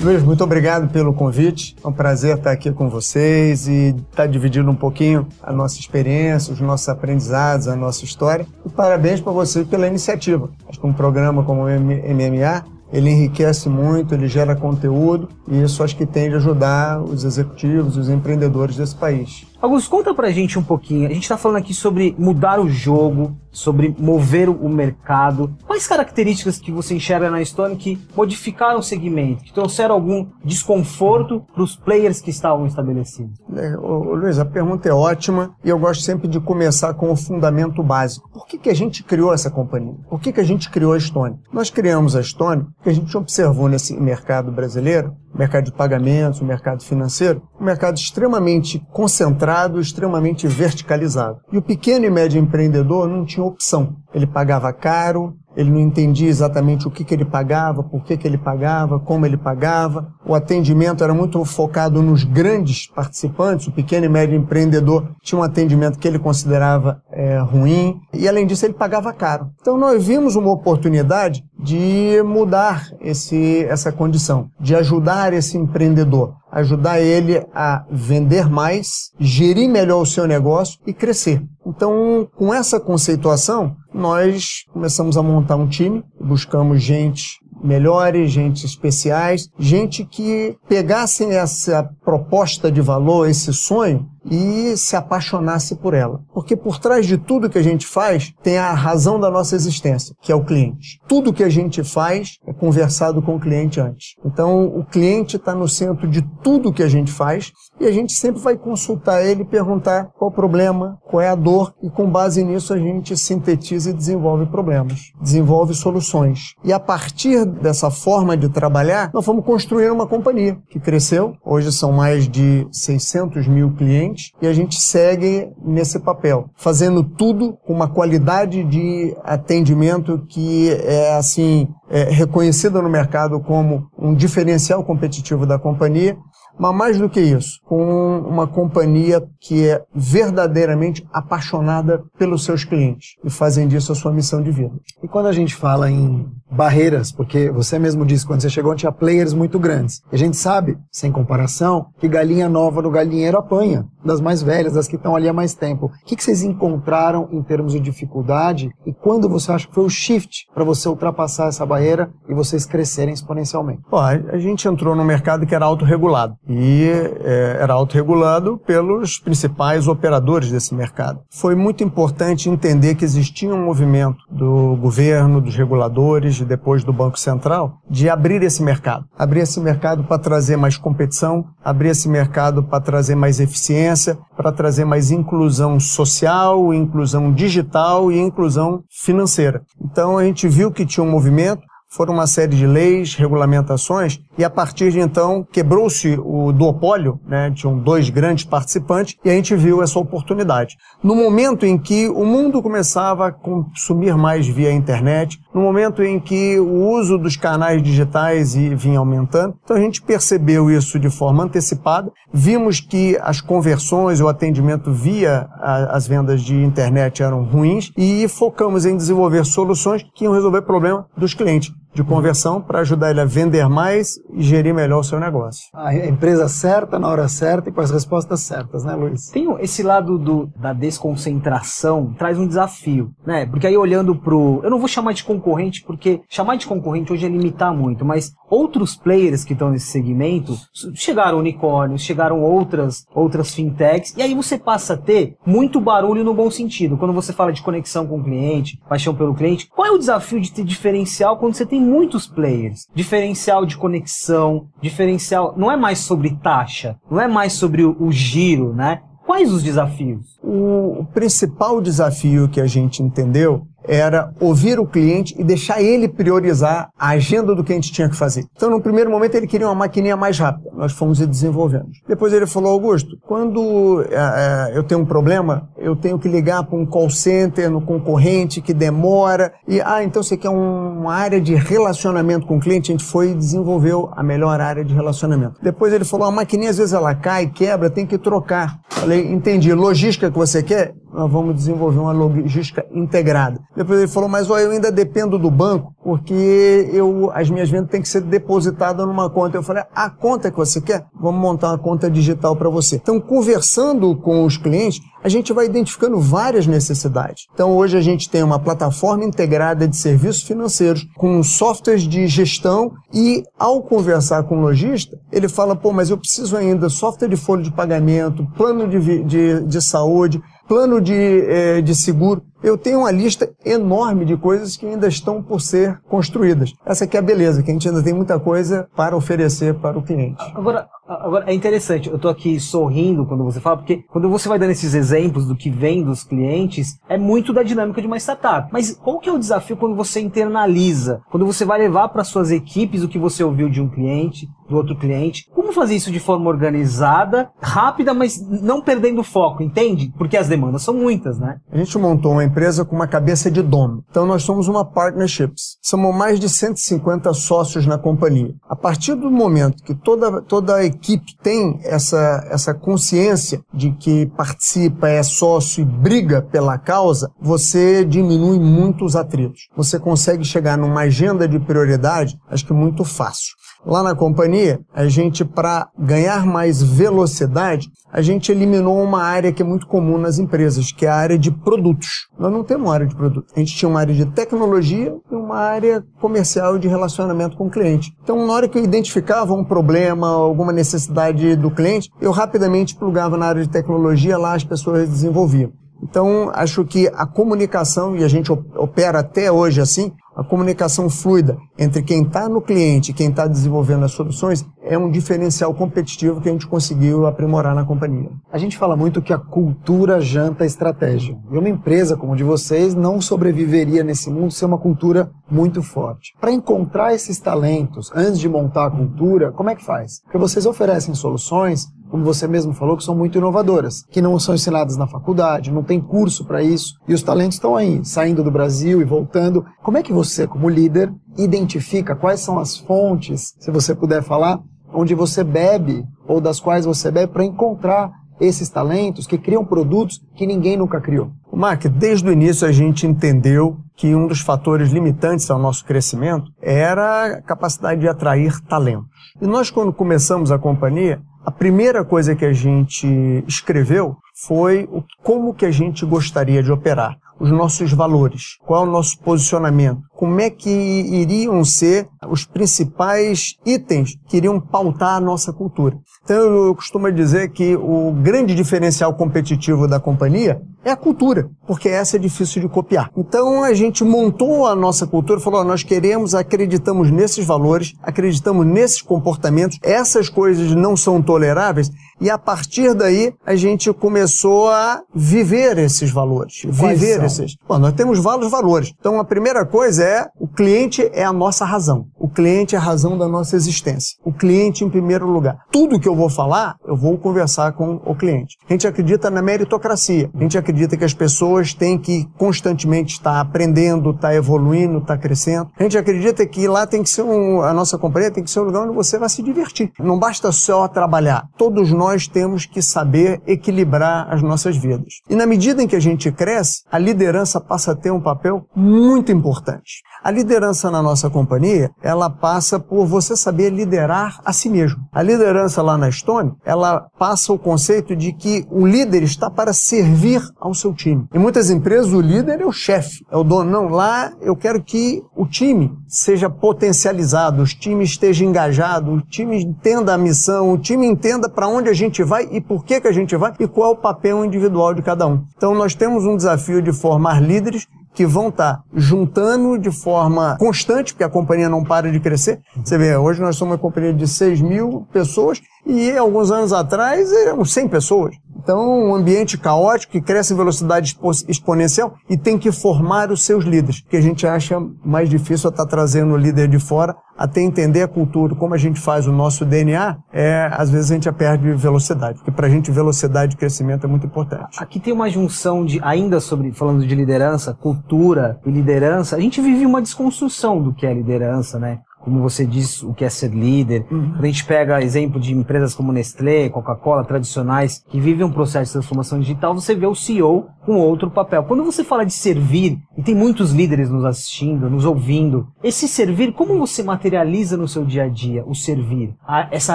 Luiz, 0.00 0.22
muito 0.22 0.42
obrigado 0.42 0.90
pelo 0.90 1.12
convite. 1.12 1.76
É 1.84 1.86
um 1.86 1.92
prazer 1.92 2.38
estar 2.38 2.50
aqui 2.50 2.72
com 2.72 2.88
vocês 2.88 3.68
e 3.68 3.94
estar 4.10 4.26
dividindo 4.26 4.70
um 4.70 4.74
pouquinho 4.74 5.28
a 5.42 5.52
nossa 5.52 5.78
experiência, 5.78 6.52
os 6.52 6.60
nossos 6.60 6.88
aprendizados, 6.88 7.68
a 7.68 7.76
nossa 7.76 8.04
história. 8.04 8.46
E 8.64 8.70
parabéns 8.70 9.20
para 9.20 9.32
você 9.32 9.64
pela 9.64 9.86
iniciativa. 9.86 10.50
Acho 10.66 10.80
que 10.80 10.86
um 10.86 10.94
programa 10.94 11.44
como 11.44 11.66
o 11.66 11.68
MMA 11.68 12.64
ele 12.92 13.10
enriquece 13.10 13.68
muito, 13.68 14.14
ele 14.14 14.28
gera 14.28 14.54
conteúdo 14.54 15.28
e 15.48 15.62
isso 15.62 15.82
acho 15.82 15.96
que 15.96 16.04
tem 16.04 16.28
de 16.28 16.36
ajudar 16.36 17.02
os 17.02 17.24
executivos, 17.24 17.96
os 17.96 18.08
empreendedores 18.08 18.76
desse 18.76 18.94
país. 18.94 19.46
Augusto, 19.62 19.88
conta 19.88 20.12
pra 20.12 20.32
gente 20.32 20.58
um 20.58 20.62
pouquinho. 20.62 21.08
A 21.08 21.14
gente 21.14 21.28
tá 21.28 21.38
falando 21.38 21.58
aqui 21.58 21.72
sobre 21.72 22.16
mudar 22.18 22.58
o 22.58 22.68
jogo, 22.68 23.36
sobre 23.52 23.94
mover 23.96 24.48
o 24.48 24.68
mercado. 24.68 25.56
Quais 25.64 25.86
características 25.86 26.58
que 26.58 26.72
você 26.72 26.96
enxerga 26.96 27.30
na 27.30 27.44
Stone 27.44 27.76
que 27.76 27.96
modificaram 28.16 28.80
o 28.80 28.82
segmento, 28.82 29.44
que 29.44 29.52
trouxeram 29.52 29.94
algum 29.94 30.26
desconforto 30.44 31.46
para 31.54 31.62
os 31.62 31.76
players 31.76 32.20
que 32.20 32.30
estavam 32.30 32.66
estabelecidos? 32.66 33.38
É, 33.54 33.76
ô, 33.76 34.16
Luiz, 34.16 34.40
a 34.40 34.44
pergunta 34.44 34.88
é 34.88 34.92
ótima 34.92 35.54
e 35.62 35.68
eu 35.68 35.78
gosto 35.78 36.02
sempre 36.02 36.26
de 36.26 36.40
começar 36.40 36.92
com 36.94 37.12
o 37.12 37.16
fundamento 37.16 37.84
básico. 37.84 38.28
Por 38.32 38.48
que, 38.48 38.58
que 38.58 38.68
a 38.68 38.74
gente 38.74 39.04
criou 39.04 39.32
essa 39.32 39.48
companhia? 39.48 39.94
Por 40.10 40.20
que, 40.20 40.32
que 40.32 40.40
a 40.40 40.44
gente 40.44 40.68
criou 40.70 40.92
a 40.92 40.98
Stone? 40.98 41.38
Nós 41.52 41.70
criamos 41.70 42.16
a 42.16 42.22
Stone 42.22 42.64
porque 42.74 42.90
a 42.90 42.94
gente 42.94 43.16
observou 43.16 43.68
nesse 43.68 43.94
mercado 43.94 44.50
brasileiro 44.50 45.14
mercado 45.34 45.64
de 45.64 45.72
pagamentos, 45.72 46.40
mercado 46.40 46.82
financeiro, 46.82 47.42
um 47.60 47.64
mercado 47.64 47.96
extremamente 47.96 48.78
concentrado, 48.92 49.51
extremamente 49.80 50.46
verticalizado. 50.46 51.40
E 51.52 51.58
o 51.58 51.62
pequeno 51.62 52.04
e 52.04 52.10
médio 52.10 52.40
empreendedor 52.40 53.08
não 53.08 53.24
tinha 53.24 53.44
opção. 53.44 53.96
Ele 54.14 54.26
pagava 54.26 54.72
caro, 54.72 55.36
ele 55.56 55.70
não 55.70 55.80
entendia 55.80 56.28
exatamente 56.28 56.86
o 56.86 56.90
que, 56.90 57.04
que 57.04 57.14
ele 57.14 57.24
pagava, 57.24 57.82
por 57.82 58.02
que, 58.02 58.16
que 58.16 58.26
ele 58.26 58.38
pagava, 58.38 58.98
como 58.98 59.26
ele 59.26 59.36
pagava. 59.36 60.08
O 60.26 60.34
atendimento 60.34 61.04
era 61.04 61.12
muito 61.12 61.44
focado 61.44 62.02
nos 62.02 62.24
grandes 62.24 62.86
participantes. 62.88 63.66
O 63.66 63.72
pequeno 63.72 64.06
e 64.06 64.08
médio 64.08 64.36
empreendedor 64.36 65.10
tinha 65.22 65.38
um 65.38 65.42
atendimento 65.42 65.98
que 65.98 66.08
ele 66.08 66.18
considerava 66.18 67.02
é, 67.10 67.38
ruim. 67.38 67.96
E, 68.12 68.28
além 68.28 68.46
disso, 68.46 68.64
ele 68.64 68.74
pagava 68.74 69.12
caro. 69.12 69.48
Então, 69.60 69.76
nós 69.76 70.06
vimos 70.06 70.36
uma 70.36 70.50
oportunidade 70.52 71.44
de 71.62 72.20
mudar 72.24 72.88
esse, 73.00 73.64
essa 73.64 73.92
condição, 73.92 74.48
de 74.60 74.74
ajudar 74.74 75.32
esse 75.32 75.56
empreendedor, 75.56 76.34
ajudar 76.50 77.00
ele 77.00 77.44
a 77.54 77.84
vender 77.90 78.50
mais, 78.50 79.10
gerir 79.18 79.68
melhor 79.68 80.02
o 80.02 80.06
seu 80.06 80.26
negócio 80.26 80.78
e 80.86 80.92
crescer. 80.92 81.42
Então, 81.64 82.28
com 82.36 82.52
essa 82.52 82.80
conceituação, 82.80 83.76
nós 83.94 84.64
começamos 84.72 85.16
a 85.16 85.22
montar 85.22 85.56
um 85.56 85.68
time, 85.68 86.02
buscamos 86.20 86.82
gente 86.82 87.40
melhores, 87.62 88.30
gente 88.30 88.66
especiais, 88.66 89.48
gente 89.58 90.04
que 90.04 90.56
pegassem 90.68 91.32
essa 91.32 91.88
proposta 92.04 92.72
de 92.72 92.80
valor, 92.80 93.28
esse 93.28 93.52
sonho 93.52 94.08
e 94.24 94.76
se 94.76 94.96
apaixonasse 94.96 95.76
por 95.76 95.94
ela. 95.94 96.20
Porque 96.32 96.56
por 96.56 96.78
trás 96.78 97.06
de 97.06 97.18
tudo 97.18 97.50
que 97.50 97.58
a 97.58 97.62
gente 97.62 97.86
faz 97.86 98.32
tem 98.42 98.58
a 98.58 98.72
razão 98.72 99.18
da 99.18 99.30
nossa 99.30 99.54
existência, 99.54 100.14
que 100.20 100.32
é 100.32 100.34
o 100.34 100.44
cliente. 100.44 101.00
Tudo 101.08 101.32
que 101.32 101.44
a 101.44 101.48
gente 101.48 101.82
faz 101.82 102.38
é 102.46 102.52
conversado 102.52 103.22
com 103.22 103.36
o 103.36 103.40
cliente 103.40 103.80
antes. 103.80 104.14
Então 104.24 104.66
o 104.66 104.84
cliente 104.84 105.36
está 105.36 105.54
no 105.54 105.68
centro 105.68 106.08
de 106.08 106.22
tudo 106.42 106.72
que 106.72 106.82
a 106.82 106.88
gente 106.88 107.10
faz 107.10 107.52
e 107.80 107.86
a 107.86 107.92
gente 107.92 108.12
sempre 108.12 108.40
vai 108.40 108.56
consultar 108.56 109.24
ele 109.24 109.42
e 109.42 109.46
perguntar 109.46 110.10
qual 110.16 110.30
o 110.30 110.34
problema, 110.34 110.98
qual 111.02 111.20
é 111.20 111.28
a 111.28 111.34
dor 111.34 111.74
e 111.82 111.90
com 111.90 112.08
base 112.08 112.42
nisso 112.44 112.72
a 112.72 112.78
gente 112.78 113.16
sintetiza 113.16 113.90
e 113.90 113.94
desenvolve 113.94 114.46
problemas, 114.46 115.12
desenvolve 115.20 115.74
soluções. 115.74 116.54
E 116.64 116.72
a 116.72 116.80
partir 116.80 117.44
dessa 117.44 117.90
forma 117.90 118.36
de 118.36 118.48
trabalhar, 118.48 119.10
nós 119.12 119.24
fomos 119.24 119.44
construir 119.44 119.90
uma 119.90 120.06
companhia 120.06 120.58
que 120.68 120.78
cresceu. 120.78 121.34
Hoje 121.44 121.72
são 121.72 121.92
mais 121.92 122.28
de 122.28 122.66
600 122.70 123.46
mil 123.46 123.72
clientes 123.72 124.11
e 124.40 124.46
a 124.46 124.52
gente 124.52 124.80
segue 124.80 125.48
nesse 125.64 125.98
papel, 126.00 126.50
fazendo 126.56 127.02
tudo 127.02 127.56
com 127.64 127.72
uma 127.72 127.88
qualidade 127.88 128.64
de 128.64 129.16
atendimento 129.24 130.24
que 130.28 130.70
é 130.70 131.14
assim 131.14 131.68
é, 131.90 132.04
reconhecida 132.04 132.80
no 132.80 132.88
mercado 132.88 133.40
como 133.40 133.88
um 133.98 134.14
diferencial 134.14 134.84
competitivo 134.84 135.46
da 135.46 135.58
companhia 135.58 136.16
mas 136.58 136.74
mais 136.74 136.98
do 136.98 137.08
que 137.08 137.20
isso, 137.20 137.60
com 137.64 138.18
uma 138.20 138.46
companhia 138.46 139.22
que 139.40 139.68
é 139.68 139.82
verdadeiramente 139.94 141.06
apaixonada 141.12 142.02
pelos 142.18 142.44
seus 142.44 142.64
clientes 142.64 143.16
e 143.24 143.30
fazem 143.30 143.66
disso 143.66 143.92
a 143.92 143.94
sua 143.94 144.12
missão 144.12 144.42
de 144.42 144.50
vida. 144.50 144.72
E 145.02 145.08
quando 145.08 145.26
a 145.26 145.32
gente 145.32 145.54
fala 145.54 145.90
em 145.90 146.26
barreiras, 146.50 147.10
porque 147.10 147.50
você 147.50 147.78
mesmo 147.78 148.04
disse, 148.04 148.26
quando 148.26 148.42
você 148.42 148.50
chegou 148.50 148.74
tinha 148.74 148.92
players 148.92 149.32
muito 149.32 149.58
grandes. 149.58 150.02
E 150.12 150.14
a 150.14 150.18
gente 150.18 150.36
sabe, 150.36 150.76
sem 150.90 151.10
comparação, 151.10 151.86
que 151.98 152.08
galinha 152.08 152.48
nova 152.48 152.82
no 152.82 152.90
galinheiro 152.90 153.38
apanha, 153.38 153.86
das 154.04 154.20
mais 154.20 154.42
velhas, 154.42 154.74
das 154.74 154.88
que 154.88 154.96
estão 154.96 155.14
ali 155.14 155.28
há 155.28 155.32
mais 155.32 155.54
tempo. 155.54 155.86
O 155.86 156.04
que, 156.04 156.16
que 156.16 156.24
vocês 156.24 156.42
encontraram 156.42 157.28
em 157.32 157.42
termos 157.42 157.72
de 157.72 157.80
dificuldade 157.80 158.70
e 158.86 158.92
quando 158.92 159.28
você 159.28 159.52
acha 159.52 159.66
que 159.66 159.74
foi 159.74 159.84
o 159.84 159.90
shift 159.90 160.46
para 160.54 160.64
você 160.64 160.88
ultrapassar 160.88 161.48
essa 161.48 161.64
barreira 161.64 162.10
e 162.28 162.34
vocês 162.34 162.66
crescerem 162.66 163.14
exponencialmente? 163.14 163.82
Bom, 163.90 163.98
a 163.98 164.38
gente 164.38 164.66
entrou 164.66 164.94
num 164.94 165.04
mercado 165.04 165.46
que 165.46 165.54
era 165.54 165.64
autorregulado 165.64 166.34
e 166.48 166.88
é, 167.20 167.58
era 167.60 167.74
autorregulado 167.74 168.58
pelos 168.58 169.18
principais 169.18 169.88
operadores 169.88 170.50
desse 170.50 170.74
mercado. 170.74 171.20
Foi 171.30 171.54
muito 171.54 171.84
importante 171.84 172.48
entender 172.48 172.94
que 172.94 173.04
existia 173.04 173.54
um 173.54 173.64
movimento 173.64 174.18
do 174.30 174.76
governo, 174.76 175.40
dos 175.40 175.56
reguladores, 175.56 176.40
e 176.40 176.44
depois 176.44 176.84
do 176.84 176.92
Banco 176.92 177.18
Central, 177.18 177.78
de 177.88 178.08
abrir 178.08 178.42
esse 178.42 178.62
mercado. 178.62 179.04
Abrir 179.16 179.40
esse 179.40 179.60
mercado 179.60 180.04
para 180.04 180.18
trazer 180.18 180.56
mais 180.56 180.76
competição, 180.76 181.44
abrir 181.64 181.90
esse 181.90 182.08
mercado 182.08 182.62
para 182.62 182.80
trazer 182.80 183.14
mais 183.14 183.40
eficiência, 183.40 183.91
para 184.36 184.52
trazer 184.52 184.84
mais 184.84 185.10
inclusão 185.10 185.78
social, 185.78 186.72
inclusão 186.72 187.32
digital 187.32 188.10
e 188.10 188.18
inclusão 188.18 188.82
financeira. 188.90 189.62
Então 189.80 190.18
a 190.18 190.24
gente 190.24 190.48
viu 190.48 190.70
que 190.70 190.86
tinha 190.86 191.04
um 191.04 191.10
movimento, 191.10 191.62
foram 191.88 192.14
uma 192.14 192.26
série 192.26 192.56
de 192.56 192.66
leis, 192.66 193.14
regulamentações, 193.14 194.18
e 194.36 194.44
a 194.44 194.50
partir 194.50 194.90
de 194.90 195.00
então 195.00 195.46
quebrou-se 195.50 196.18
o 196.18 196.52
duopólio, 196.52 197.20
né? 197.26 197.50
tinham 197.54 197.78
dois 197.78 198.08
grandes 198.10 198.44
participantes, 198.44 199.16
e 199.24 199.30
a 199.30 199.32
gente 199.32 199.54
viu 199.54 199.82
essa 199.82 199.98
oportunidade. 199.98 200.76
No 201.02 201.14
momento 201.14 201.66
em 201.66 201.78
que 201.78 202.08
o 202.08 202.24
mundo 202.24 202.62
começava 202.62 203.26
a 203.26 203.32
consumir 203.32 204.16
mais 204.16 204.46
via 204.46 204.72
internet, 204.72 205.38
no 205.54 205.60
momento 205.60 206.02
em 206.02 206.18
que 206.18 206.58
o 206.58 206.90
uso 206.90 207.18
dos 207.18 207.36
canais 207.36 207.82
digitais 207.82 208.54
vinha 208.54 208.98
aumentando, 208.98 209.54
então 209.62 209.76
a 209.76 209.80
gente 209.80 210.02
percebeu 210.02 210.70
isso 210.70 210.98
de 210.98 211.10
forma 211.10 211.44
antecipada, 211.44 212.10
vimos 212.32 212.80
que 212.80 213.18
as 213.20 213.40
conversões, 213.40 214.20
o 214.20 214.28
atendimento 214.28 214.92
via 214.92 215.48
as 215.60 216.06
vendas 216.06 216.42
de 216.42 216.54
internet 216.54 217.22
eram 217.22 217.44
ruins, 217.44 217.92
e 217.96 218.26
focamos 218.28 218.86
em 218.86 218.96
desenvolver 218.96 219.44
soluções 219.44 220.04
que 220.14 220.24
iam 220.24 220.32
resolver 220.32 220.58
o 220.58 220.62
problema 220.62 221.06
dos 221.16 221.34
clientes 221.34 221.72
de 221.94 222.02
conversão 222.02 222.60
para 222.60 222.80
ajudar 222.80 223.10
ele 223.10 223.20
a 223.20 223.24
vender 223.24 223.68
mais 223.68 224.14
e 224.32 224.42
gerir 224.42 224.74
melhor 224.74 225.00
o 225.00 225.04
seu 225.04 225.20
negócio. 225.20 225.64
A 225.74 225.94
empresa 225.94 226.48
certa, 226.48 226.98
na 226.98 227.08
hora 227.08 227.28
certa 227.28 227.68
e 227.68 227.72
com 227.72 227.80
as 227.80 227.90
respostas 227.90 228.40
certas, 228.40 228.84
né, 228.84 228.94
Luiz? 228.94 229.28
Tem 229.30 229.46
esse 229.60 229.82
lado 229.82 230.18
do, 230.18 230.48
da 230.56 230.72
desconcentração, 230.72 232.14
traz 232.18 232.38
um 232.38 232.46
desafio, 232.46 233.10
né? 233.26 233.46
Porque 233.46 233.66
aí 233.66 233.76
olhando 233.76 234.16
pro. 234.16 234.60
Eu 234.62 234.70
não 234.70 234.78
vou 234.78 234.88
chamar 234.88 235.12
de 235.12 235.24
concorrente, 235.24 235.82
porque 235.84 236.22
chamar 236.28 236.56
de 236.56 236.66
concorrente 236.66 237.12
hoje 237.12 237.26
é 237.26 237.28
limitar 237.28 237.74
muito, 237.74 238.04
mas 238.04 238.32
outros 238.48 238.96
players 238.96 239.44
que 239.44 239.52
estão 239.52 239.70
nesse 239.70 239.86
segmento 239.86 240.54
chegaram 240.94 241.38
unicórnios, 241.38 242.02
chegaram 242.02 242.42
outras, 242.42 243.04
outras 243.14 243.54
fintechs, 243.54 244.14
e 244.16 244.22
aí 244.22 244.34
você 244.34 244.58
passa 244.58 244.94
a 244.94 244.96
ter 244.96 245.36
muito 245.46 245.80
barulho 245.80 246.24
no 246.24 246.34
bom 246.34 246.50
sentido. 246.50 246.96
Quando 246.96 247.12
você 247.12 247.32
fala 247.32 247.52
de 247.52 247.62
conexão 247.62 248.06
com 248.06 248.18
o 248.18 248.24
cliente, 248.24 248.78
paixão 248.88 249.14
pelo 249.14 249.34
cliente, 249.34 249.68
qual 249.68 249.86
é 249.86 249.90
o 249.90 249.98
desafio 249.98 250.40
de 250.40 250.52
ter 250.52 250.64
diferencial 250.64 251.36
quando 251.36 251.54
você 251.54 251.66
tem 251.66 251.81
muitos 251.82 252.26
players. 252.26 252.86
Diferencial 252.94 253.66
de 253.66 253.76
conexão, 253.76 254.68
diferencial. 254.80 255.54
Não 255.56 255.70
é 255.70 255.76
mais 255.76 255.98
sobre 255.98 256.36
taxa, 256.42 256.96
não 257.10 257.20
é 257.20 257.28
mais 257.28 257.52
sobre 257.52 257.82
o, 257.82 257.96
o 258.00 258.10
giro, 258.10 258.72
né? 258.74 259.00
Quais 259.26 259.52
os 259.52 259.62
desafios? 259.62 260.38
O 260.42 261.06
principal 261.12 261.80
desafio 261.80 262.48
que 262.48 262.60
a 262.60 262.66
gente 262.66 263.02
entendeu 263.02 263.66
era 263.84 264.32
ouvir 264.40 264.78
o 264.78 264.86
cliente 264.86 265.34
e 265.38 265.44
deixar 265.44 265.82
ele 265.82 266.08
priorizar 266.08 266.88
a 266.98 267.10
agenda 267.10 267.54
do 267.54 267.64
que 267.64 267.72
a 267.72 267.74
gente 267.74 267.92
tinha 267.92 268.08
que 268.08 268.16
fazer. 268.16 268.44
Então, 268.54 268.70
no 268.70 268.80
primeiro 268.80 269.10
momento, 269.10 269.34
ele 269.34 269.46
queria 269.46 269.66
uma 269.66 269.74
maquininha 269.74 270.16
mais 270.16 270.38
rápida. 270.38 270.70
Nós 270.74 270.92
fomos 270.92 271.20
e 271.20 271.26
desenvolvemos. 271.26 271.98
Depois 272.06 272.32
ele 272.32 272.46
falou, 272.46 272.72
Augusto, 272.72 273.16
quando 273.26 274.04
é, 274.10 274.72
eu 274.74 274.82
tenho 274.82 275.00
um 275.00 275.06
problema, 275.06 275.68
eu 275.78 275.96
tenho 275.96 276.18
que 276.18 276.28
ligar 276.28 276.64
para 276.64 276.78
um 276.78 276.86
call 276.86 277.10
center 277.10 277.70
no 277.70 277.80
concorrente 277.80 278.60
que 278.60 278.74
demora. 278.74 279.52
E, 279.66 279.80
ah, 279.80 280.02
então 280.02 280.22
você 280.22 280.36
quer 280.36 280.50
um, 280.50 281.00
uma 281.00 281.14
área 281.14 281.40
de 281.40 281.54
relacionamento 281.54 282.46
com 282.46 282.56
o 282.56 282.60
cliente? 282.60 282.90
A 282.90 282.94
gente 282.94 283.04
foi 283.04 283.30
e 283.30 283.34
desenvolveu 283.34 284.10
a 284.14 284.22
melhor 284.22 284.60
área 284.60 284.84
de 284.84 284.94
relacionamento. 284.94 285.60
Depois 285.62 285.92
ele 285.92 286.04
falou, 286.04 286.26
a 286.26 286.30
maquininha 286.30 286.70
às 286.70 286.78
vezes 286.78 286.92
ela 286.92 287.14
cai, 287.14 287.46
quebra, 287.48 287.90
tem 287.90 288.06
que 288.06 288.18
trocar. 288.18 288.80
Falei, 288.90 289.26
entendi. 289.32 289.72
Logística 289.72 290.30
que 290.30 290.38
você 290.38 290.62
quer? 290.62 290.94
Nós 291.12 291.30
vamos 291.30 291.54
desenvolver 291.54 291.98
uma 291.98 292.12
logística 292.12 292.84
integrada. 292.92 293.60
Depois 293.76 293.98
ele 293.98 294.08
falou, 294.08 294.28
mas 294.28 294.50
ó, 294.50 294.58
eu 294.58 294.70
ainda 294.70 294.90
dependo 294.90 295.38
do 295.38 295.50
banco, 295.50 295.92
porque 296.02 296.90
eu, 296.92 297.30
as 297.34 297.50
minhas 297.50 297.68
vendas 297.68 297.90
têm 297.90 298.00
que 298.00 298.08
ser 298.08 298.22
depositadas 298.22 299.06
numa 299.06 299.28
conta. 299.28 299.56
Eu 299.56 299.62
falei, 299.62 299.84
a 299.94 300.08
conta 300.08 300.50
que 300.50 300.56
você 300.56 300.80
quer? 300.80 301.04
Vamos 301.20 301.40
montar 301.40 301.68
uma 301.68 301.78
conta 301.78 302.10
digital 302.10 302.56
para 302.56 302.68
você. 302.68 302.96
Então, 302.96 303.20
conversando 303.20 304.16
com 304.16 304.44
os 304.44 304.56
clientes, 304.56 305.00
a 305.22 305.28
gente 305.28 305.52
vai 305.52 305.66
identificando 305.66 306.18
várias 306.18 306.66
necessidades. 306.66 307.46
Então, 307.52 307.76
hoje 307.76 307.96
a 307.96 308.00
gente 308.00 308.28
tem 308.28 308.42
uma 308.42 308.58
plataforma 308.58 309.24
integrada 309.24 309.86
de 309.86 309.96
serviços 309.96 310.42
financeiros 310.42 311.06
com 311.16 311.42
softwares 311.42 312.02
de 312.02 312.26
gestão 312.26 312.92
e, 313.12 313.42
ao 313.58 313.82
conversar 313.82 314.42
com 314.44 314.56
o 314.56 314.60
lojista, 314.60 315.16
ele 315.30 315.48
fala, 315.48 315.76
pô, 315.76 315.92
mas 315.92 316.10
eu 316.10 316.18
preciso 316.18 316.56
ainda 316.56 316.88
software 316.88 317.28
de 317.28 317.36
folha 317.36 317.62
de 317.62 317.70
pagamento, 317.70 318.46
plano 318.56 318.88
de, 318.88 319.22
de, 319.22 319.60
de 319.60 319.82
saúde, 319.82 320.42
plano 320.66 321.00
de, 321.00 321.12
eh, 321.14 321.80
de 321.82 321.94
seguro. 321.94 322.42
Eu 322.62 322.78
tenho 322.78 323.00
uma 323.00 323.10
lista 323.10 323.50
enorme 323.64 324.24
de 324.24 324.36
coisas 324.36 324.76
que 324.76 324.86
ainda 324.86 325.08
estão 325.08 325.42
por 325.42 325.60
ser 325.60 326.00
construídas. 326.08 326.72
Essa 326.86 327.04
aqui 327.04 327.16
é 327.16 327.20
a 327.20 327.22
beleza, 327.22 327.60
que 327.60 327.70
a 327.70 327.74
gente 327.74 327.88
ainda 327.88 328.02
tem 328.02 328.14
muita 328.14 328.38
coisa 328.38 328.88
para 328.94 329.16
oferecer 329.16 329.74
para 329.74 329.98
o 329.98 330.02
cliente. 330.02 330.40
Agora, 330.54 330.86
agora 331.06 331.50
é 331.50 331.54
interessante, 331.54 332.08
eu 332.08 332.14
estou 332.14 332.30
aqui 332.30 332.60
sorrindo 332.60 333.26
quando 333.26 333.42
você 333.42 333.60
fala, 333.60 333.78
porque 333.78 334.04
quando 334.08 334.30
você 334.30 334.48
vai 334.48 334.60
dando 334.60 334.70
esses 334.70 334.94
exemplos 334.94 335.46
do 335.46 335.56
que 335.56 335.70
vem 335.70 336.04
dos 336.04 336.22
clientes, 336.22 336.96
é 337.08 337.18
muito 337.18 337.52
da 337.52 337.64
dinâmica 337.64 338.00
de 338.00 338.06
uma 338.06 338.16
startup. 338.16 338.68
Mas 338.72 338.92
qual 338.92 339.18
que 339.18 339.28
é 339.28 339.32
o 339.32 339.38
desafio 339.38 339.76
quando 339.76 339.96
você 339.96 340.20
internaliza? 340.20 341.20
Quando 341.30 341.44
você 341.44 341.64
vai 341.64 341.80
levar 341.80 342.10
para 342.10 342.22
suas 342.22 342.52
equipes 342.52 343.02
o 343.02 343.08
que 343.08 343.18
você 343.18 343.42
ouviu 343.42 343.68
de 343.68 343.80
um 343.80 343.88
cliente, 343.88 344.48
do 344.72 344.78
outro 344.78 344.96
cliente? 344.96 345.44
Como 345.54 345.72
fazer 345.72 345.94
isso 345.94 346.10
de 346.10 346.18
forma 346.18 346.48
organizada, 346.48 347.50
rápida, 347.60 348.12
mas 348.14 348.40
não 348.62 348.82
perdendo 348.82 349.22
foco, 349.22 349.62
entende? 349.62 350.12
Porque 350.16 350.36
as 350.36 350.48
demandas 350.48 350.82
são 350.82 350.94
muitas, 350.94 351.38
né? 351.38 351.58
A 351.70 351.76
gente 351.76 351.96
montou 351.98 352.32
uma 352.32 352.44
empresa 352.44 352.84
com 352.84 352.96
uma 352.96 353.06
cabeça 353.06 353.50
de 353.50 353.62
dono. 353.62 354.02
Então 354.10 354.26
nós 354.26 354.42
somos 354.42 354.66
uma 354.68 354.84
partnerships. 354.84 355.76
Somos 355.82 356.16
mais 356.16 356.40
de 356.40 356.48
150 356.48 357.32
sócios 357.34 357.86
na 357.86 357.98
companhia. 357.98 358.54
A 358.68 358.74
partir 358.74 359.14
do 359.14 359.30
momento 359.30 359.82
que 359.82 359.94
toda, 359.94 360.40
toda 360.42 360.76
a 360.76 360.84
equipe 360.84 361.36
tem 361.42 361.78
essa, 361.84 362.46
essa 362.50 362.74
consciência 362.74 363.62
de 363.72 363.92
que 363.92 364.26
participa, 364.26 365.08
é 365.08 365.22
sócio 365.22 365.82
e 365.82 365.84
briga 365.84 366.40
pela 366.40 366.78
causa, 366.78 367.30
você 367.40 368.04
diminui 368.04 368.58
muito 368.58 369.04
os 369.04 369.14
atritos. 369.14 369.68
Você 369.76 369.98
consegue 369.98 370.44
chegar 370.44 370.78
numa 370.78 371.02
agenda 371.02 371.46
de 371.46 371.60
prioridade, 371.60 372.38
acho 372.48 372.66
que 372.66 372.72
muito 372.72 373.04
fácil. 373.04 373.52
Lá 373.84 374.00
na 374.02 374.14
companhia, 374.14 374.80
a 374.94 375.06
gente, 375.06 375.44
para 375.44 375.88
ganhar 375.98 376.46
mais 376.46 376.80
velocidade, 376.80 377.88
a 378.12 378.22
gente 378.22 378.52
eliminou 378.52 379.02
uma 379.02 379.22
área 379.22 379.52
que 379.52 379.60
é 379.60 379.64
muito 379.64 379.88
comum 379.88 380.18
nas 380.18 380.38
empresas, 380.38 380.92
que 380.92 381.04
é 381.04 381.08
a 381.08 381.16
área 381.16 381.36
de 381.36 381.50
produtos. 381.50 382.28
Nós 382.38 382.52
não 382.52 382.62
temos 382.62 382.92
área 382.92 383.06
de 383.06 383.16
produto. 383.16 383.52
A 383.56 383.58
gente 383.58 383.74
tinha 383.74 383.88
uma 383.88 383.98
área 383.98 384.14
de 384.14 384.26
tecnologia 384.26 385.12
e 385.30 385.34
uma 385.34 385.56
área 385.56 386.04
comercial 386.20 386.78
de 386.78 386.86
relacionamento 386.86 387.56
com 387.56 387.66
o 387.66 387.70
cliente. 387.70 388.12
Então, 388.22 388.46
na 388.46 388.52
hora 388.52 388.68
que 388.68 388.78
eu 388.78 388.84
identificava 388.84 389.52
um 389.52 389.64
problema, 389.64 390.28
alguma 390.28 390.72
necessidade 390.72 391.56
do 391.56 391.70
cliente, 391.70 392.08
eu 392.20 392.30
rapidamente 392.30 392.94
plugava 392.94 393.36
na 393.36 393.46
área 393.46 393.62
de 393.62 393.68
tecnologia, 393.68 394.38
lá 394.38 394.54
as 394.54 394.62
pessoas 394.62 395.08
desenvolviam. 395.08 395.72
Então, 396.02 396.50
acho 396.52 396.84
que 396.84 397.08
a 397.14 397.26
comunicação, 397.26 398.16
e 398.16 398.24
a 398.24 398.28
gente 398.28 398.50
opera 398.50 399.20
até 399.20 399.52
hoje 399.52 399.80
assim, 399.80 400.12
a 400.34 400.42
comunicação 400.42 401.10
fluida 401.10 401.58
entre 401.78 402.02
quem 402.02 402.22
está 402.22 402.48
no 402.48 402.60
cliente 402.60 403.10
e 403.10 403.14
quem 403.14 403.28
está 403.28 403.46
desenvolvendo 403.46 404.04
as 404.04 404.12
soluções 404.12 404.64
é 404.82 404.96
um 404.96 405.10
diferencial 405.10 405.74
competitivo 405.74 406.40
que 406.40 406.48
a 406.48 406.52
gente 406.52 406.66
conseguiu 406.66 407.26
aprimorar 407.26 407.74
na 407.74 407.84
companhia. 407.84 408.30
A 408.50 408.58
gente 408.58 408.78
fala 408.78 408.96
muito 408.96 409.20
que 409.20 409.32
a 409.32 409.38
cultura 409.38 410.20
janta 410.20 410.64
a 410.64 410.66
estratégia. 410.66 411.38
E 411.50 411.58
uma 411.58 411.68
empresa 411.68 412.16
como 412.16 412.32
a 412.32 412.36
de 412.36 412.42
vocês 412.42 412.94
não 412.94 413.20
sobreviveria 413.20 414.02
nesse 414.02 414.30
mundo 414.30 414.50
sem 414.50 414.66
uma 414.66 414.78
cultura 414.78 415.30
muito 415.50 415.82
forte. 415.82 416.32
Para 416.40 416.50
encontrar 416.50 417.14
esses 417.14 417.38
talentos 417.38 418.10
antes 418.14 418.40
de 418.40 418.48
montar 418.48 418.86
a 418.86 418.90
cultura, 418.90 419.52
como 419.52 419.70
é 419.70 419.74
que 419.74 419.84
faz? 419.84 420.20
Porque 420.22 420.38
vocês 420.38 420.66
oferecem 420.66 421.14
soluções 421.14 421.86
como 422.12 422.24
você 422.24 422.46
mesmo 422.46 422.74
falou, 422.74 422.94
que 422.94 423.04
são 423.04 423.14
muito 423.14 423.38
inovadoras, 423.38 424.04
que 424.10 424.20
não 424.20 424.38
são 424.38 424.54
ensinadas 424.54 424.98
na 424.98 425.06
faculdade, 425.06 425.72
não 425.72 425.82
tem 425.82 425.98
curso 425.98 426.44
para 426.44 426.62
isso, 426.62 426.92
e 427.08 427.14
os 427.14 427.22
talentos 427.22 427.54
estão 427.54 427.74
aí, 427.74 428.04
saindo 428.04 428.44
do 428.44 428.50
Brasil 428.50 429.00
e 429.00 429.04
voltando. 429.04 429.64
Como 429.82 429.96
é 429.96 430.02
que 430.02 430.12
você, 430.12 430.46
como 430.46 430.68
líder, 430.68 431.10
identifica 431.38 432.14
quais 432.14 432.40
são 432.40 432.58
as 432.58 432.76
fontes, 432.76 433.54
se 433.58 433.70
você 433.70 433.94
puder 433.94 434.22
falar, 434.22 434.60
onde 434.92 435.14
você 435.14 435.42
bebe 435.42 436.04
ou 436.28 436.38
das 436.38 436.60
quais 436.60 436.84
você 436.84 437.10
bebe 437.10 437.32
para 437.32 437.46
encontrar 437.46 438.10
esses 438.38 438.68
talentos 438.68 439.26
que 439.26 439.38
criam 439.38 439.64
produtos 439.64 440.20
que 440.36 440.46
ninguém 440.46 440.76
nunca 440.76 441.00
criou? 441.00 441.30
Mark, 441.50 441.84
desde 441.86 442.28
o 442.28 442.32
início 442.32 442.68
a 442.68 442.72
gente 442.72 443.06
entendeu 443.06 443.78
que 443.96 444.14
um 444.14 444.26
dos 444.26 444.40
fatores 444.40 444.90
limitantes 444.90 445.50
ao 445.50 445.58
nosso 445.58 445.82
crescimento 445.86 446.50
era 446.60 447.36
a 447.36 447.42
capacidade 447.42 448.02
de 448.02 448.08
atrair 448.08 448.60
talentos. 448.68 449.06
E 449.40 449.46
nós, 449.46 449.70
quando 449.70 449.92
começamos 449.92 450.50
a 450.50 450.58
companhia, 450.58 451.22
a 451.44 451.50
primeira 451.50 452.04
coisa 452.04 452.34
que 452.34 452.44
a 452.44 452.52
gente 452.52 453.44
escreveu 453.46 454.16
foi 454.46 454.88
como 455.22 455.54
que 455.54 455.66
a 455.66 455.70
gente 455.70 456.04
gostaria 456.04 456.62
de 456.62 456.70
operar, 456.70 457.16
os 457.38 457.50
nossos 457.50 457.92
valores, 457.92 458.56
qual 458.60 458.84
é 458.84 458.88
o 458.88 458.90
nosso 458.90 459.18
posicionamento, 459.18 460.00
como 460.22 460.40
é 460.40 460.48
que 460.48 460.70
iriam 460.70 461.64
ser 461.64 462.06
os 462.28 462.44
principais 462.44 463.56
itens 463.66 464.16
que 464.28 464.36
iriam 464.36 464.60
pautar 464.60 465.16
a 465.16 465.20
nossa 465.20 465.52
cultura. 465.52 465.96
Então 466.22 466.36
eu 466.36 466.74
costumo 466.76 467.10
dizer 467.10 467.50
que 467.50 467.74
o 467.74 468.12
grande 468.12 468.54
diferencial 468.54 469.12
competitivo 469.14 469.88
da 469.88 469.98
companhia 469.98 470.62
é 470.84 470.90
a 470.90 470.96
cultura, 470.96 471.48
porque 471.66 471.88
essa 471.88 472.16
é 472.16 472.20
difícil 472.20 472.62
de 472.62 472.68
copiar. 472.68 473.10
Então 473.16 473.62
a 473.62 473.72
gente 473.72 474.04
montou 474.04 474.66
a 474.66 474.74
nossa 474.74 475.06
cultura, 475.06 475.40
falou: 475.40 475.64
nós 475.64 475.82
queremos, 475.82 476.34
acreditamos 476.34 477.10
nesses 477.10 477.44
valores, 477.44 477.94
acreditamos 478.02 478.64
nesses 478.66 479.02
comportamentos, 479.02 479.78
essas 479.82 480.28
coisas 480.28 480.72
não 480.72 480.96
são 480.96 481.22
toleráveis, 481.22 481.90
e 482.20 482.30
a 482.30 482.38
partir 482.38 482.94
daí 482.94 483.32
a 483.44 483.54
gente 483.54 483.92
começou 483.92 484.70
a 484.70 485.02
viver 485.14 485.78
esses 485.78 486.10
valores. 486.10 486.62
Quais 486.78 487.00
viver 487.00 487.16
são? 487.16 487.26
esses. 487.26 487.56
Bom, 487.68 487.78
nós 487.78 487.92
temos 487.92 488.18
vários 488.18 488.50
valores. 488.50 488.92
Então 488.98 489.20
a 489.20 489.24
primeira 489.24 489.64
coisa 489.64 490.04
é 490.04 490.11
o 490.38 490.46
cliente 490.48 491.02
é 491.12 491.24
a 491.24 491.32
nossa 491.32 491.64
razão. 491.64 492.06
O 492.22 492.28
cliente 492.28 492.76
é 492.76 492.78
a 492.78 492.80
razão 492.80 493.18
da 493.18 493.26
nossa 493.26 493.56
existência. 493.56 494.16
O 494.24 494.32
cliente 494.32 494.84
em 494.84 494.88
primeiro 494.88 495.26
lugar. 495.26 495.58
Tudo 495.72 495.98
que 495.98 496.08
eu 496.08 496.14
vou 496.14 496.30
falar, 496.30 496.76
eu 496.86 496.96
vou 496.96 497.18
conversar 497.18 497.72
com 497.72 498.00
o 498.06 498.14
cliente. 498.14 498.56
A 498.70 498.72
gente 498.72 498.86
acredita 498.86 499.28
na 499.28 499.42
meritocracia. 499.42 500.30
A 500.32 500.40
gente 500.40 500.56
acredita 500.56 500.96
que 500.96 501.04
as 501.04 501.12
pessoas 501.12 501.74
têm 501.74 501.98
que 501.98 502.24
constantemente 502.38 503.14
estar 503.14 503.40
aprendendo, 503.40 504.10
estar 504.10 504.32
evoluindo, 504.36 504.98
estar 504.98 505.18
crescendo. 505.18 505.68
A 505.76 505.82
gente 505.82 505.98
acredita 505.98 506.46
que 506.46 506.68
lá 506.68 506.86
tem 506.86 507.02
que 507.02 507.10
ser 507.10 507.22
um, 507.22 507.60
a 507.60 507.72
nossa 507.72 507.98
companhia 507.98 508.30
tem 508.30 508.44
que 508.44 508.50
ser 508.52 508.60
um 508.60 508.66
lugar 508.66 508.84
onde 508.84 508.94
você 508.94 509.18
vai 509.18 509.28
se 509.28 509.42
divertir. 509.42 509.90
Não 509.98 510.16
basta 510.16 510.52
só 510.52 510.86
trabalhar. 510.86 511.48
Todos 511.58 511.90
nós 511.90 512.28
temos 512.28 512.66
que 512.66 512.80
saber 512.80 513.42
equilibrar 513.48 514.32
as 514.32 514.40
nossas 514.42 514.76
vidas. 514.76 515.14
E 515.28 515.34
na 515.34 515.44
medida 515.44 515.82
em 515.82 515.88
que 515.88 515.96
a 515.96 516.00
gente 516.00 516.30
cresce, 516.30 516.84
a 516.88 516.98
liderança 516.98 517.60
passa 517.60 517.90
a 517.90 517.96
ter 517.96 518.12
um 518.12 518.20
papel 518.20 518.64
muito 518.76 519.32
importante. 519.32 520.02
A 520.22 520.30
liderança 520.30 520.88
na 520.88 521.02
nossa 521.02 521.28
companhia, 521.28 521.90
ela 522.00 522.11
passa 522.28 522.78
por 522.78 523.06
você 523.06 523.36
saber 523.36 523.70
liderar 523.70 524.40
a 524.44 524.52
si 524.52 524.68
mesmo. 524.68 525.00
A 525.12 525.22
liderança 525.22 525.82
lá 525.82 525.96
na 525.96 526.10
Stone, 526.10 526.52
ela 526.64 527.06
passa 527.18 527.52
o 527.52 527.58
conceito 527.58 528.14
de 528.14 528.32
que 528.32 528.66
o 528.70 528.86
líder 528.86 529.22
está 529.22 529.50
para 529.50 529.72
servir 529.72 530.42
ao 530.60 530.74
seu 530.74 530.92
time. 530.92 531.26
Em 531.32 531.38
muitas 531.38 531.70
empresas, 531.70 532.12
o 532.12 532.20
líder 532.20 532.60
é 532.60 532.66
o 532.66 532.72
chefe, 532.72 533.24
é 533.30 533.36
o 533.36 533.44
dono. 533.44 533.70
Não, 533.70 533.88
lá 533.88 534.32
eu 534.40 534.56
quero 534.56 534.82
que 534.82 535.22
o 535.36 535.46
time 535.46 535.92
seja 536.06 536.48
potencializado, 536.48 537.62
os 537.62 537.74
times 537.74 538.10
estejam 538.10 538.48
engajados, 538.48 539.18
o 539.18 539.20
time 539.22 539.62
entenda 539.62 540.14
a 540.14 540.18
missão, 540.18 540.72
o 540.72 540.78
time 540.78 541.06
entenda 541.06 541.48
para 541.48 541.68
onde 541.68 541.88
a 541.88 541.94
gente 541.94 542.22
vai 542.22 542.48
e 542.50 542.60
por 542.60 542.84
que, 542.84 543.00
que 543.00 543.08
a 543.08 543.12
gente 543.12 543.36
vai 543.36 543.52
e 543.58 543.66
qual 543.66 543.90
é 543.90 543.94
o 543.94 543.96
papel 543.96 544.44
individual 544.44 544.94
de 544.94 545.02
cada 545.02 545.26
um. 545.26 545.44
Então 545.56 545.74
nós 545.74 545.94
temos 545.94 546.24
um 546.24 546.36
desafio 546.36 546.82
de 546.82 546.92
formar 546.92 547.40
líderes 547.40 547.86
que 548.14 548.26
vão 548.26 548.48
estar 548.48 548.82
juntando 548.94 549.78
de 549.78 549.90
forma 549.90 550.56
constante, 550.58 551.12
porque 551.12 551.24
a 551.24 551.28
companhia 551.28 551.68
não 551.68 551.82
para 551.82 552.10
de 552.10 552.20
crescer. 552.20 552.60
Você 552.84 552.98
vê, 552.98 553.16
hoje 553.16 553.40
nós 553.40 553.56
somos 553.56 553.72
uma 553.72 553.78
companhia 553.78 554.12
de 554.12 554.26
6 554.26 554.60
mil 554.60 555.06
pessoas 555.12 555.60
e 555.86 556.16
alguns 556.16 556.50
anos 556.50 556.72
atrás 556.72 557.32
eram 557.32 557.64
100 557.64 557.88
pessoas. 557.88 558.34
Então, 558.62 559.08
um 559.08 559.14
ambiente 559.14 559.58
caótico 559.58 560.12
que 560.12 560.20
cresce 560.20 560.54
em 560.54 560.56
velocidade 560.56 561.18
exponencial 561.48 562.14
e 562.30 562.36
tem 562.36 562.56
que 562.56 562.70
formar 562.70 563.32
os 563.32 563.44
seus 563.44 563.64
líderes, 563.64 564.04
que 564.08 564.16
a 564.16 564.20
gente 564.20 564.46
acha 564.46 564.78
mais 565.04 565.28
difícil 565.28 565.68
estar 565.68 565.84
trazendo 565.84 566.34
o 566.34 566.36
líder 566.36 566.68
de 566.68 566.78
fora 566.78 567.16
até 567.36 567.60
entender 567.60 568.02
a 568.02 568.08
cultura, 568.08 568.54
como 568.54 568.72
a 568.74 568.78
gente 568.78 569.00
faz 569.00 569.26
o 569.26 569.32
nosso 569.32 569.64
DNA, 569.64 570.16
é, 570.32 570.70
às 570.72 570.90
vezes 570.90 571.10
a 571.10 571.14
gente 571.14 571.32
perde 571.32 571.72
velocidade, 571.72 572.38
porque 572.38 572.52
para 572.52 572.68
a 572.68 572.70
gente 572.70 572.90
velocidade 572.90 573.52
de 573.52 573.56
crescimento 573.56 574.04
é 574.04 574.08
muito 574.08 574.26
importante. 574.26 574.78
Aqui 574.78 575.00
tem 575.00 575.12
uma 575.12 575.28
junção 575.28 575.84
de, 575.84 575.98
ainda 576.02 576.38
sobre, 576.38 576.70
falando 576.72 577.04
de 577.04 577.14
liderança, 577.14 577.74
cultura 577.74 578.60
e 578.64 578.70
liderança, 578.70 579.34
a 579.34 579.40
gente 579.40 579.60
vive 579.60 579.84
uma 579.84 580.00
desconstrução 580.00 580.80
do 580.80 580.94
que 580.94 581.04
é 581.04 581.12
liderança, 581.12 581.80
né? 581.80 581.98
Como 582.24 582.40
você 582.40 582.64
diz, 582.64 583.02
o 583.02 583.12
que 583.12 583.24
é 583.24 583.28
ser 583.28 583.50
líder. 583.50 584.06
Uhum. 584.10 584.32
Quando 584.32 584.44
a 584.44 584.46
gente 584.46 584.64
pega 584.64 585.02
exemplo 585.02 585.40
de 585.40 585.52
empresas 585.52 585.94
como 585.94 586.12
Nestlé, 586.12 586.68
Coca-Cola, 586.68 587.24
tradicionais, 587.24 588.02
que 588.08 588.20
vivem 588.20 588.46
um 588.46 588.52
processo 588.52 588.86
de 588.86 588.92
transformação 588.92 589.40
digital, 589.40 589.74
você 589.74 589.94
vê 589.94 590.06
o 590.06 590.14
CEO 590.14 590.68
com 590.84 590.96
outro 590.96 591.30
papel. 591.30 591.64
Quando 591.64 591.84
você 591.84 592.04
fala 592.04 592.24
de 592.24 592.32
servir, 592.32 592.98
e 593.16 593.22
tem 593.22 593.34
muitos 593.34 593.72
líderes 593.72 594.10
nos 594.10 594.24
assistindo, 594.24 594.88
nos 594.88 595.04
ouvindo, 595.04 595.66
esse 595.82 596.08
servir, 596.08 596.52
como 596.52 596.78
você 596.78 597.02
materializa 597.02 597.76
no 597.76 597.88
seu 597.88 598.04
dia 598.04 598.24
a 598.24 598.28
dia 598.28 598.64
o 598.66 598.74
servir, 598.74 599.34
a, 599.46 599.68
essa 599.70 599.94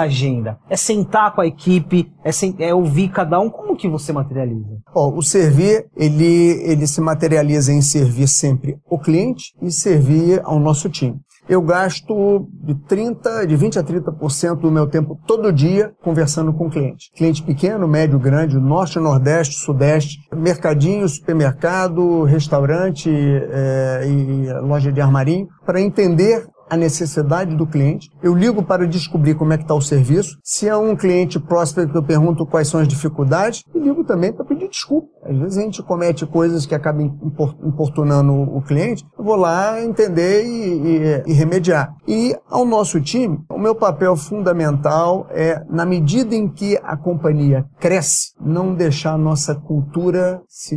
agenda? 0.00 0.58
É 0.68 0.76
sentar 0.76 1.34
com 1.34 1.40
a 1.40 1.46
equipe, 1.46 2.10
é, 2.24 2.32
sen, 2.32 2.54
é, 2.58 2.74
ouvir 2.74 3.08
cada 3.08 3.40
um, 3.40 3.50
como 3.50 3.76
que 3.76 3.88
você 3.88 4.12
materializa? 4.12 4.78
Oh, 4.94 5.16
o 5.16 5.22
servir, 5.22 5.86
ele, 5.96 6.62
ele 6.64 6.86
se 6.86 7.00
materializa 7.00 7.72
em 7.72 7.82
servir 7.82 8.28
sempre 8.28 8.78
o 8.88 8.98
cliente 8.98 9.54
e 9.62 9.70
servir 9.70 10.40
ao 10.44 10.58
nosso 10.58 10.88
time 10.88 11.16
eu 11.48 11.62
gasto 11.62 12.46
de 12.62 12.74
30, 12.74 13.46
de 13.46 13.56
20 13.56 13.78
a 13.78 13.82
30% 13.82 14.60
do 14.60 14.70
meu 14.70 14.86
tempo 14.86 15.18
todo 15.26 15.52
dia 15.52 15.92
conversando 16.02 16.52
com 16.52 16.68
cliente. 16.68 17.10
Cliente 17.16 17.42
pequeno, 17.42 17.88
médio, 17.88 18.18
grande, 18.18 18.58
norte, 18.58 18.98
nordeste, 18.98 19.56
sudeste, 19.56 20.18
mercadinho, 20.34 21.08
supermercado, 21.08 22.24
restaurante 22.24 23.10
é, 23.10 24.06
e 24.06 24.52
loja 24.60 24.92
de 24.92 25.00
armarinho, 25.00 25.48
para 25.64 25.80
entender 25.80 26.46
a 26.68 26.76
necessidade 26.76 27.54
do 27.54 27.66
cliente, 27.66 28.08
eu 28.22 28.34
ligo 28.34 28.62
para 28.62 28.86
descobrir 28.86 29.34
como 29.34 29.52
é 29.52 29.56
que 29.56 29.64
está 29.64 29.74
o 29.74 29.80
serviço. 29.80 30.38
Se 30.42 30.68
é 30.68 30.76
um 30.76 30.96
cliente 30.96 31.38
que 31.38 31.96
eu 31.96 32.02
pergunto 32.02 32.46
quais 32.46 32.68
são 32.68 32.80
as 32.80 32.88
dificuldades, 32.88 33.62
e 33.74 33.78
ligo 33.78 34.04
também 34.04 34.32
para 34.32 34.44
pedir 34.44 34.68
desculpa. 34.68 35.08
Às 35.24 35.36
vezes 35.36 35.58
a 35.58 35.62
gente 35.62 35.82
comete 35.82 36.26
coisas 36.26 36.64
que 36.64 36.74
acabam 36.74 37.18
importunando 37.64 38.32
o 38.32 38.62
cliente, 38.62 39.04
eu 39.18 39.24
vou 39.24 39.36
lá 39.36 39.82
entender 39.82 40.44
e, 40.44 41.28
e, 41.28 41.30
e 41.30 41.32
remediar. 41.32 41.94
E 42.06 42.34
ao 42.48 42.64
nosso 42.64 43.00
time, 43.00 43.38
o 43.50 43.58
meu 43.58 43.74
papel 43.74 44.16
fundamental 44.16 45.26
é, 45.30 45.62
na 45.68 45.84
medida 45.84 46.34
em 46.34 46.48
que 46.48 46.78
a 46.82 46.96
companhia 46.96 47.64
cresce, 47.78 48.32
não 48.40 48.74
deixar 48.74 49.12
a 49.12 49.18
nossa 49.18 49.54
cultura 49.54 50.40
se 50.48 50.76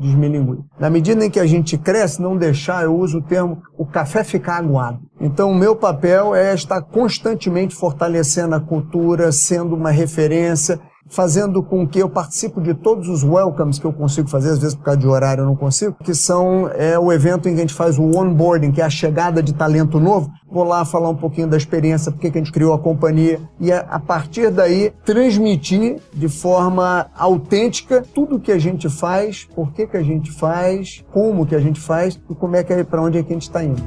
desmilinguir. 0.00 0.64
Na 0.78 0.88
medida 0.88 1.24
em 1.24 1.30
que 1.30 1.38
a 1.38 1.46
gente 1.46 1.76
cresce, 1.76 2.20
não 2.20 2.36
deixar, 2.36 2.84
eu 2.84 2.96
uso 2.96 3.18
o 3.18 3.22
termo, 3.22 3.62
o 3.76 3.84
café 3.84 4.24
ficar 4.24 4.56
aguado. 4.56 5.00
Então, 5.20 5.50
o 5.50 5.54
meu 5.54 5.76
papel 5.76 6.34
é 6.34 6.54
estar 6.54 6.80
constantemente 6.80 7.74
fortalecendo 7.74 8.54
a 8.54 8.60
cultura, 8.60 9.30
sendo 9.30 9.76
uma 9.76 9.90
referência, 9.90 10.80
fazendo 11.10 11.62
com 11.62 11.86
que 11.86 11.98
eu 11.98 12.08
participe 12.08 12.60
de 12.60 12.72
todos 12.72 13.08
os 13.08 13.22
welcomes 13.22 13.78
que 13.78 13.84
eu 13.84 13.92
consigo 13.92 14.28
fazer, 14.28 14.50
às 14.50 14.58
vezes 14.58 14.74
por 14.74 14.84
causa 14.84 15.00
de 15.00 15.06
horário 15.06 15.42
eu 15.42 15.46
não 15.46 15.56
consigo, 15.56 15.96
que 16.02 16.14
são 16.14 16.68
é, 16.68 16.98
o 16.98 17.12
evento 17.12 17.48
em 17.48 17.52
que 17.52 17.58
a 17.58 17.62
gente 17.62 17.74
faz 17.74 17.98
o 17.98 18.02
onboarding, 18.02 18.70
que 18.70 18.80
é 18.80 18.84
a 18.84 18.90
chegada 18.90 19.42
de 19.42 19.52
talento 19.52 19.98
novo. 19.98 20.30
Vou 20.50 20.64
lá 20.64 20.84
falar 20.84 21.08
um 21.10 21.16
pouquinho 21.16 21.48
da 21.48 21.56
experiência, 21.56 22.10
porque 22.10 22.30
que 22.30 22.38
a 22.38 22.40
gente 22.40 22.52
criou 22.52 22.72
a 22.72 22.78
companhia, 22.78 23.40
e 23.58 23.72
a, 23.72 23.80
a 23.80 23.98
partir 23.98 24.50
daí 24.50 24.92
transmitir 25.04 26.00
de 26.12 26.28
forma 26.28 27.06
autêntica 27.16 28.04
tudo 28.14 28.36
o 28.36 28.40
que 28.40 28.52
a 28.52 28.58
gente 28.58 28.88
faz, 28.88 29.48
por 29.54 29.72
que, 29.72 29.86
que 29.86 29.96
a 29.96 30.02
gente 30.02 30.30
faz, 30.30 31.04
como 31.12 31.44
que 31.44 31.54
a 31.54 31.60
gente 31.60 31.80
faz 31.80 32.20
e 32.28 32.34
como 32.34 32.56
é 32.56 32.62
que 32.62 32.72
é, 32.72 32.84
para 32.84 33.02
onde 33.02 33.18
é 33.18 33.22
que 33.22 33.32
a 33.32 33.34
gente 33.34 33.42
está 33.42 33.64
indo. 33.64 33.82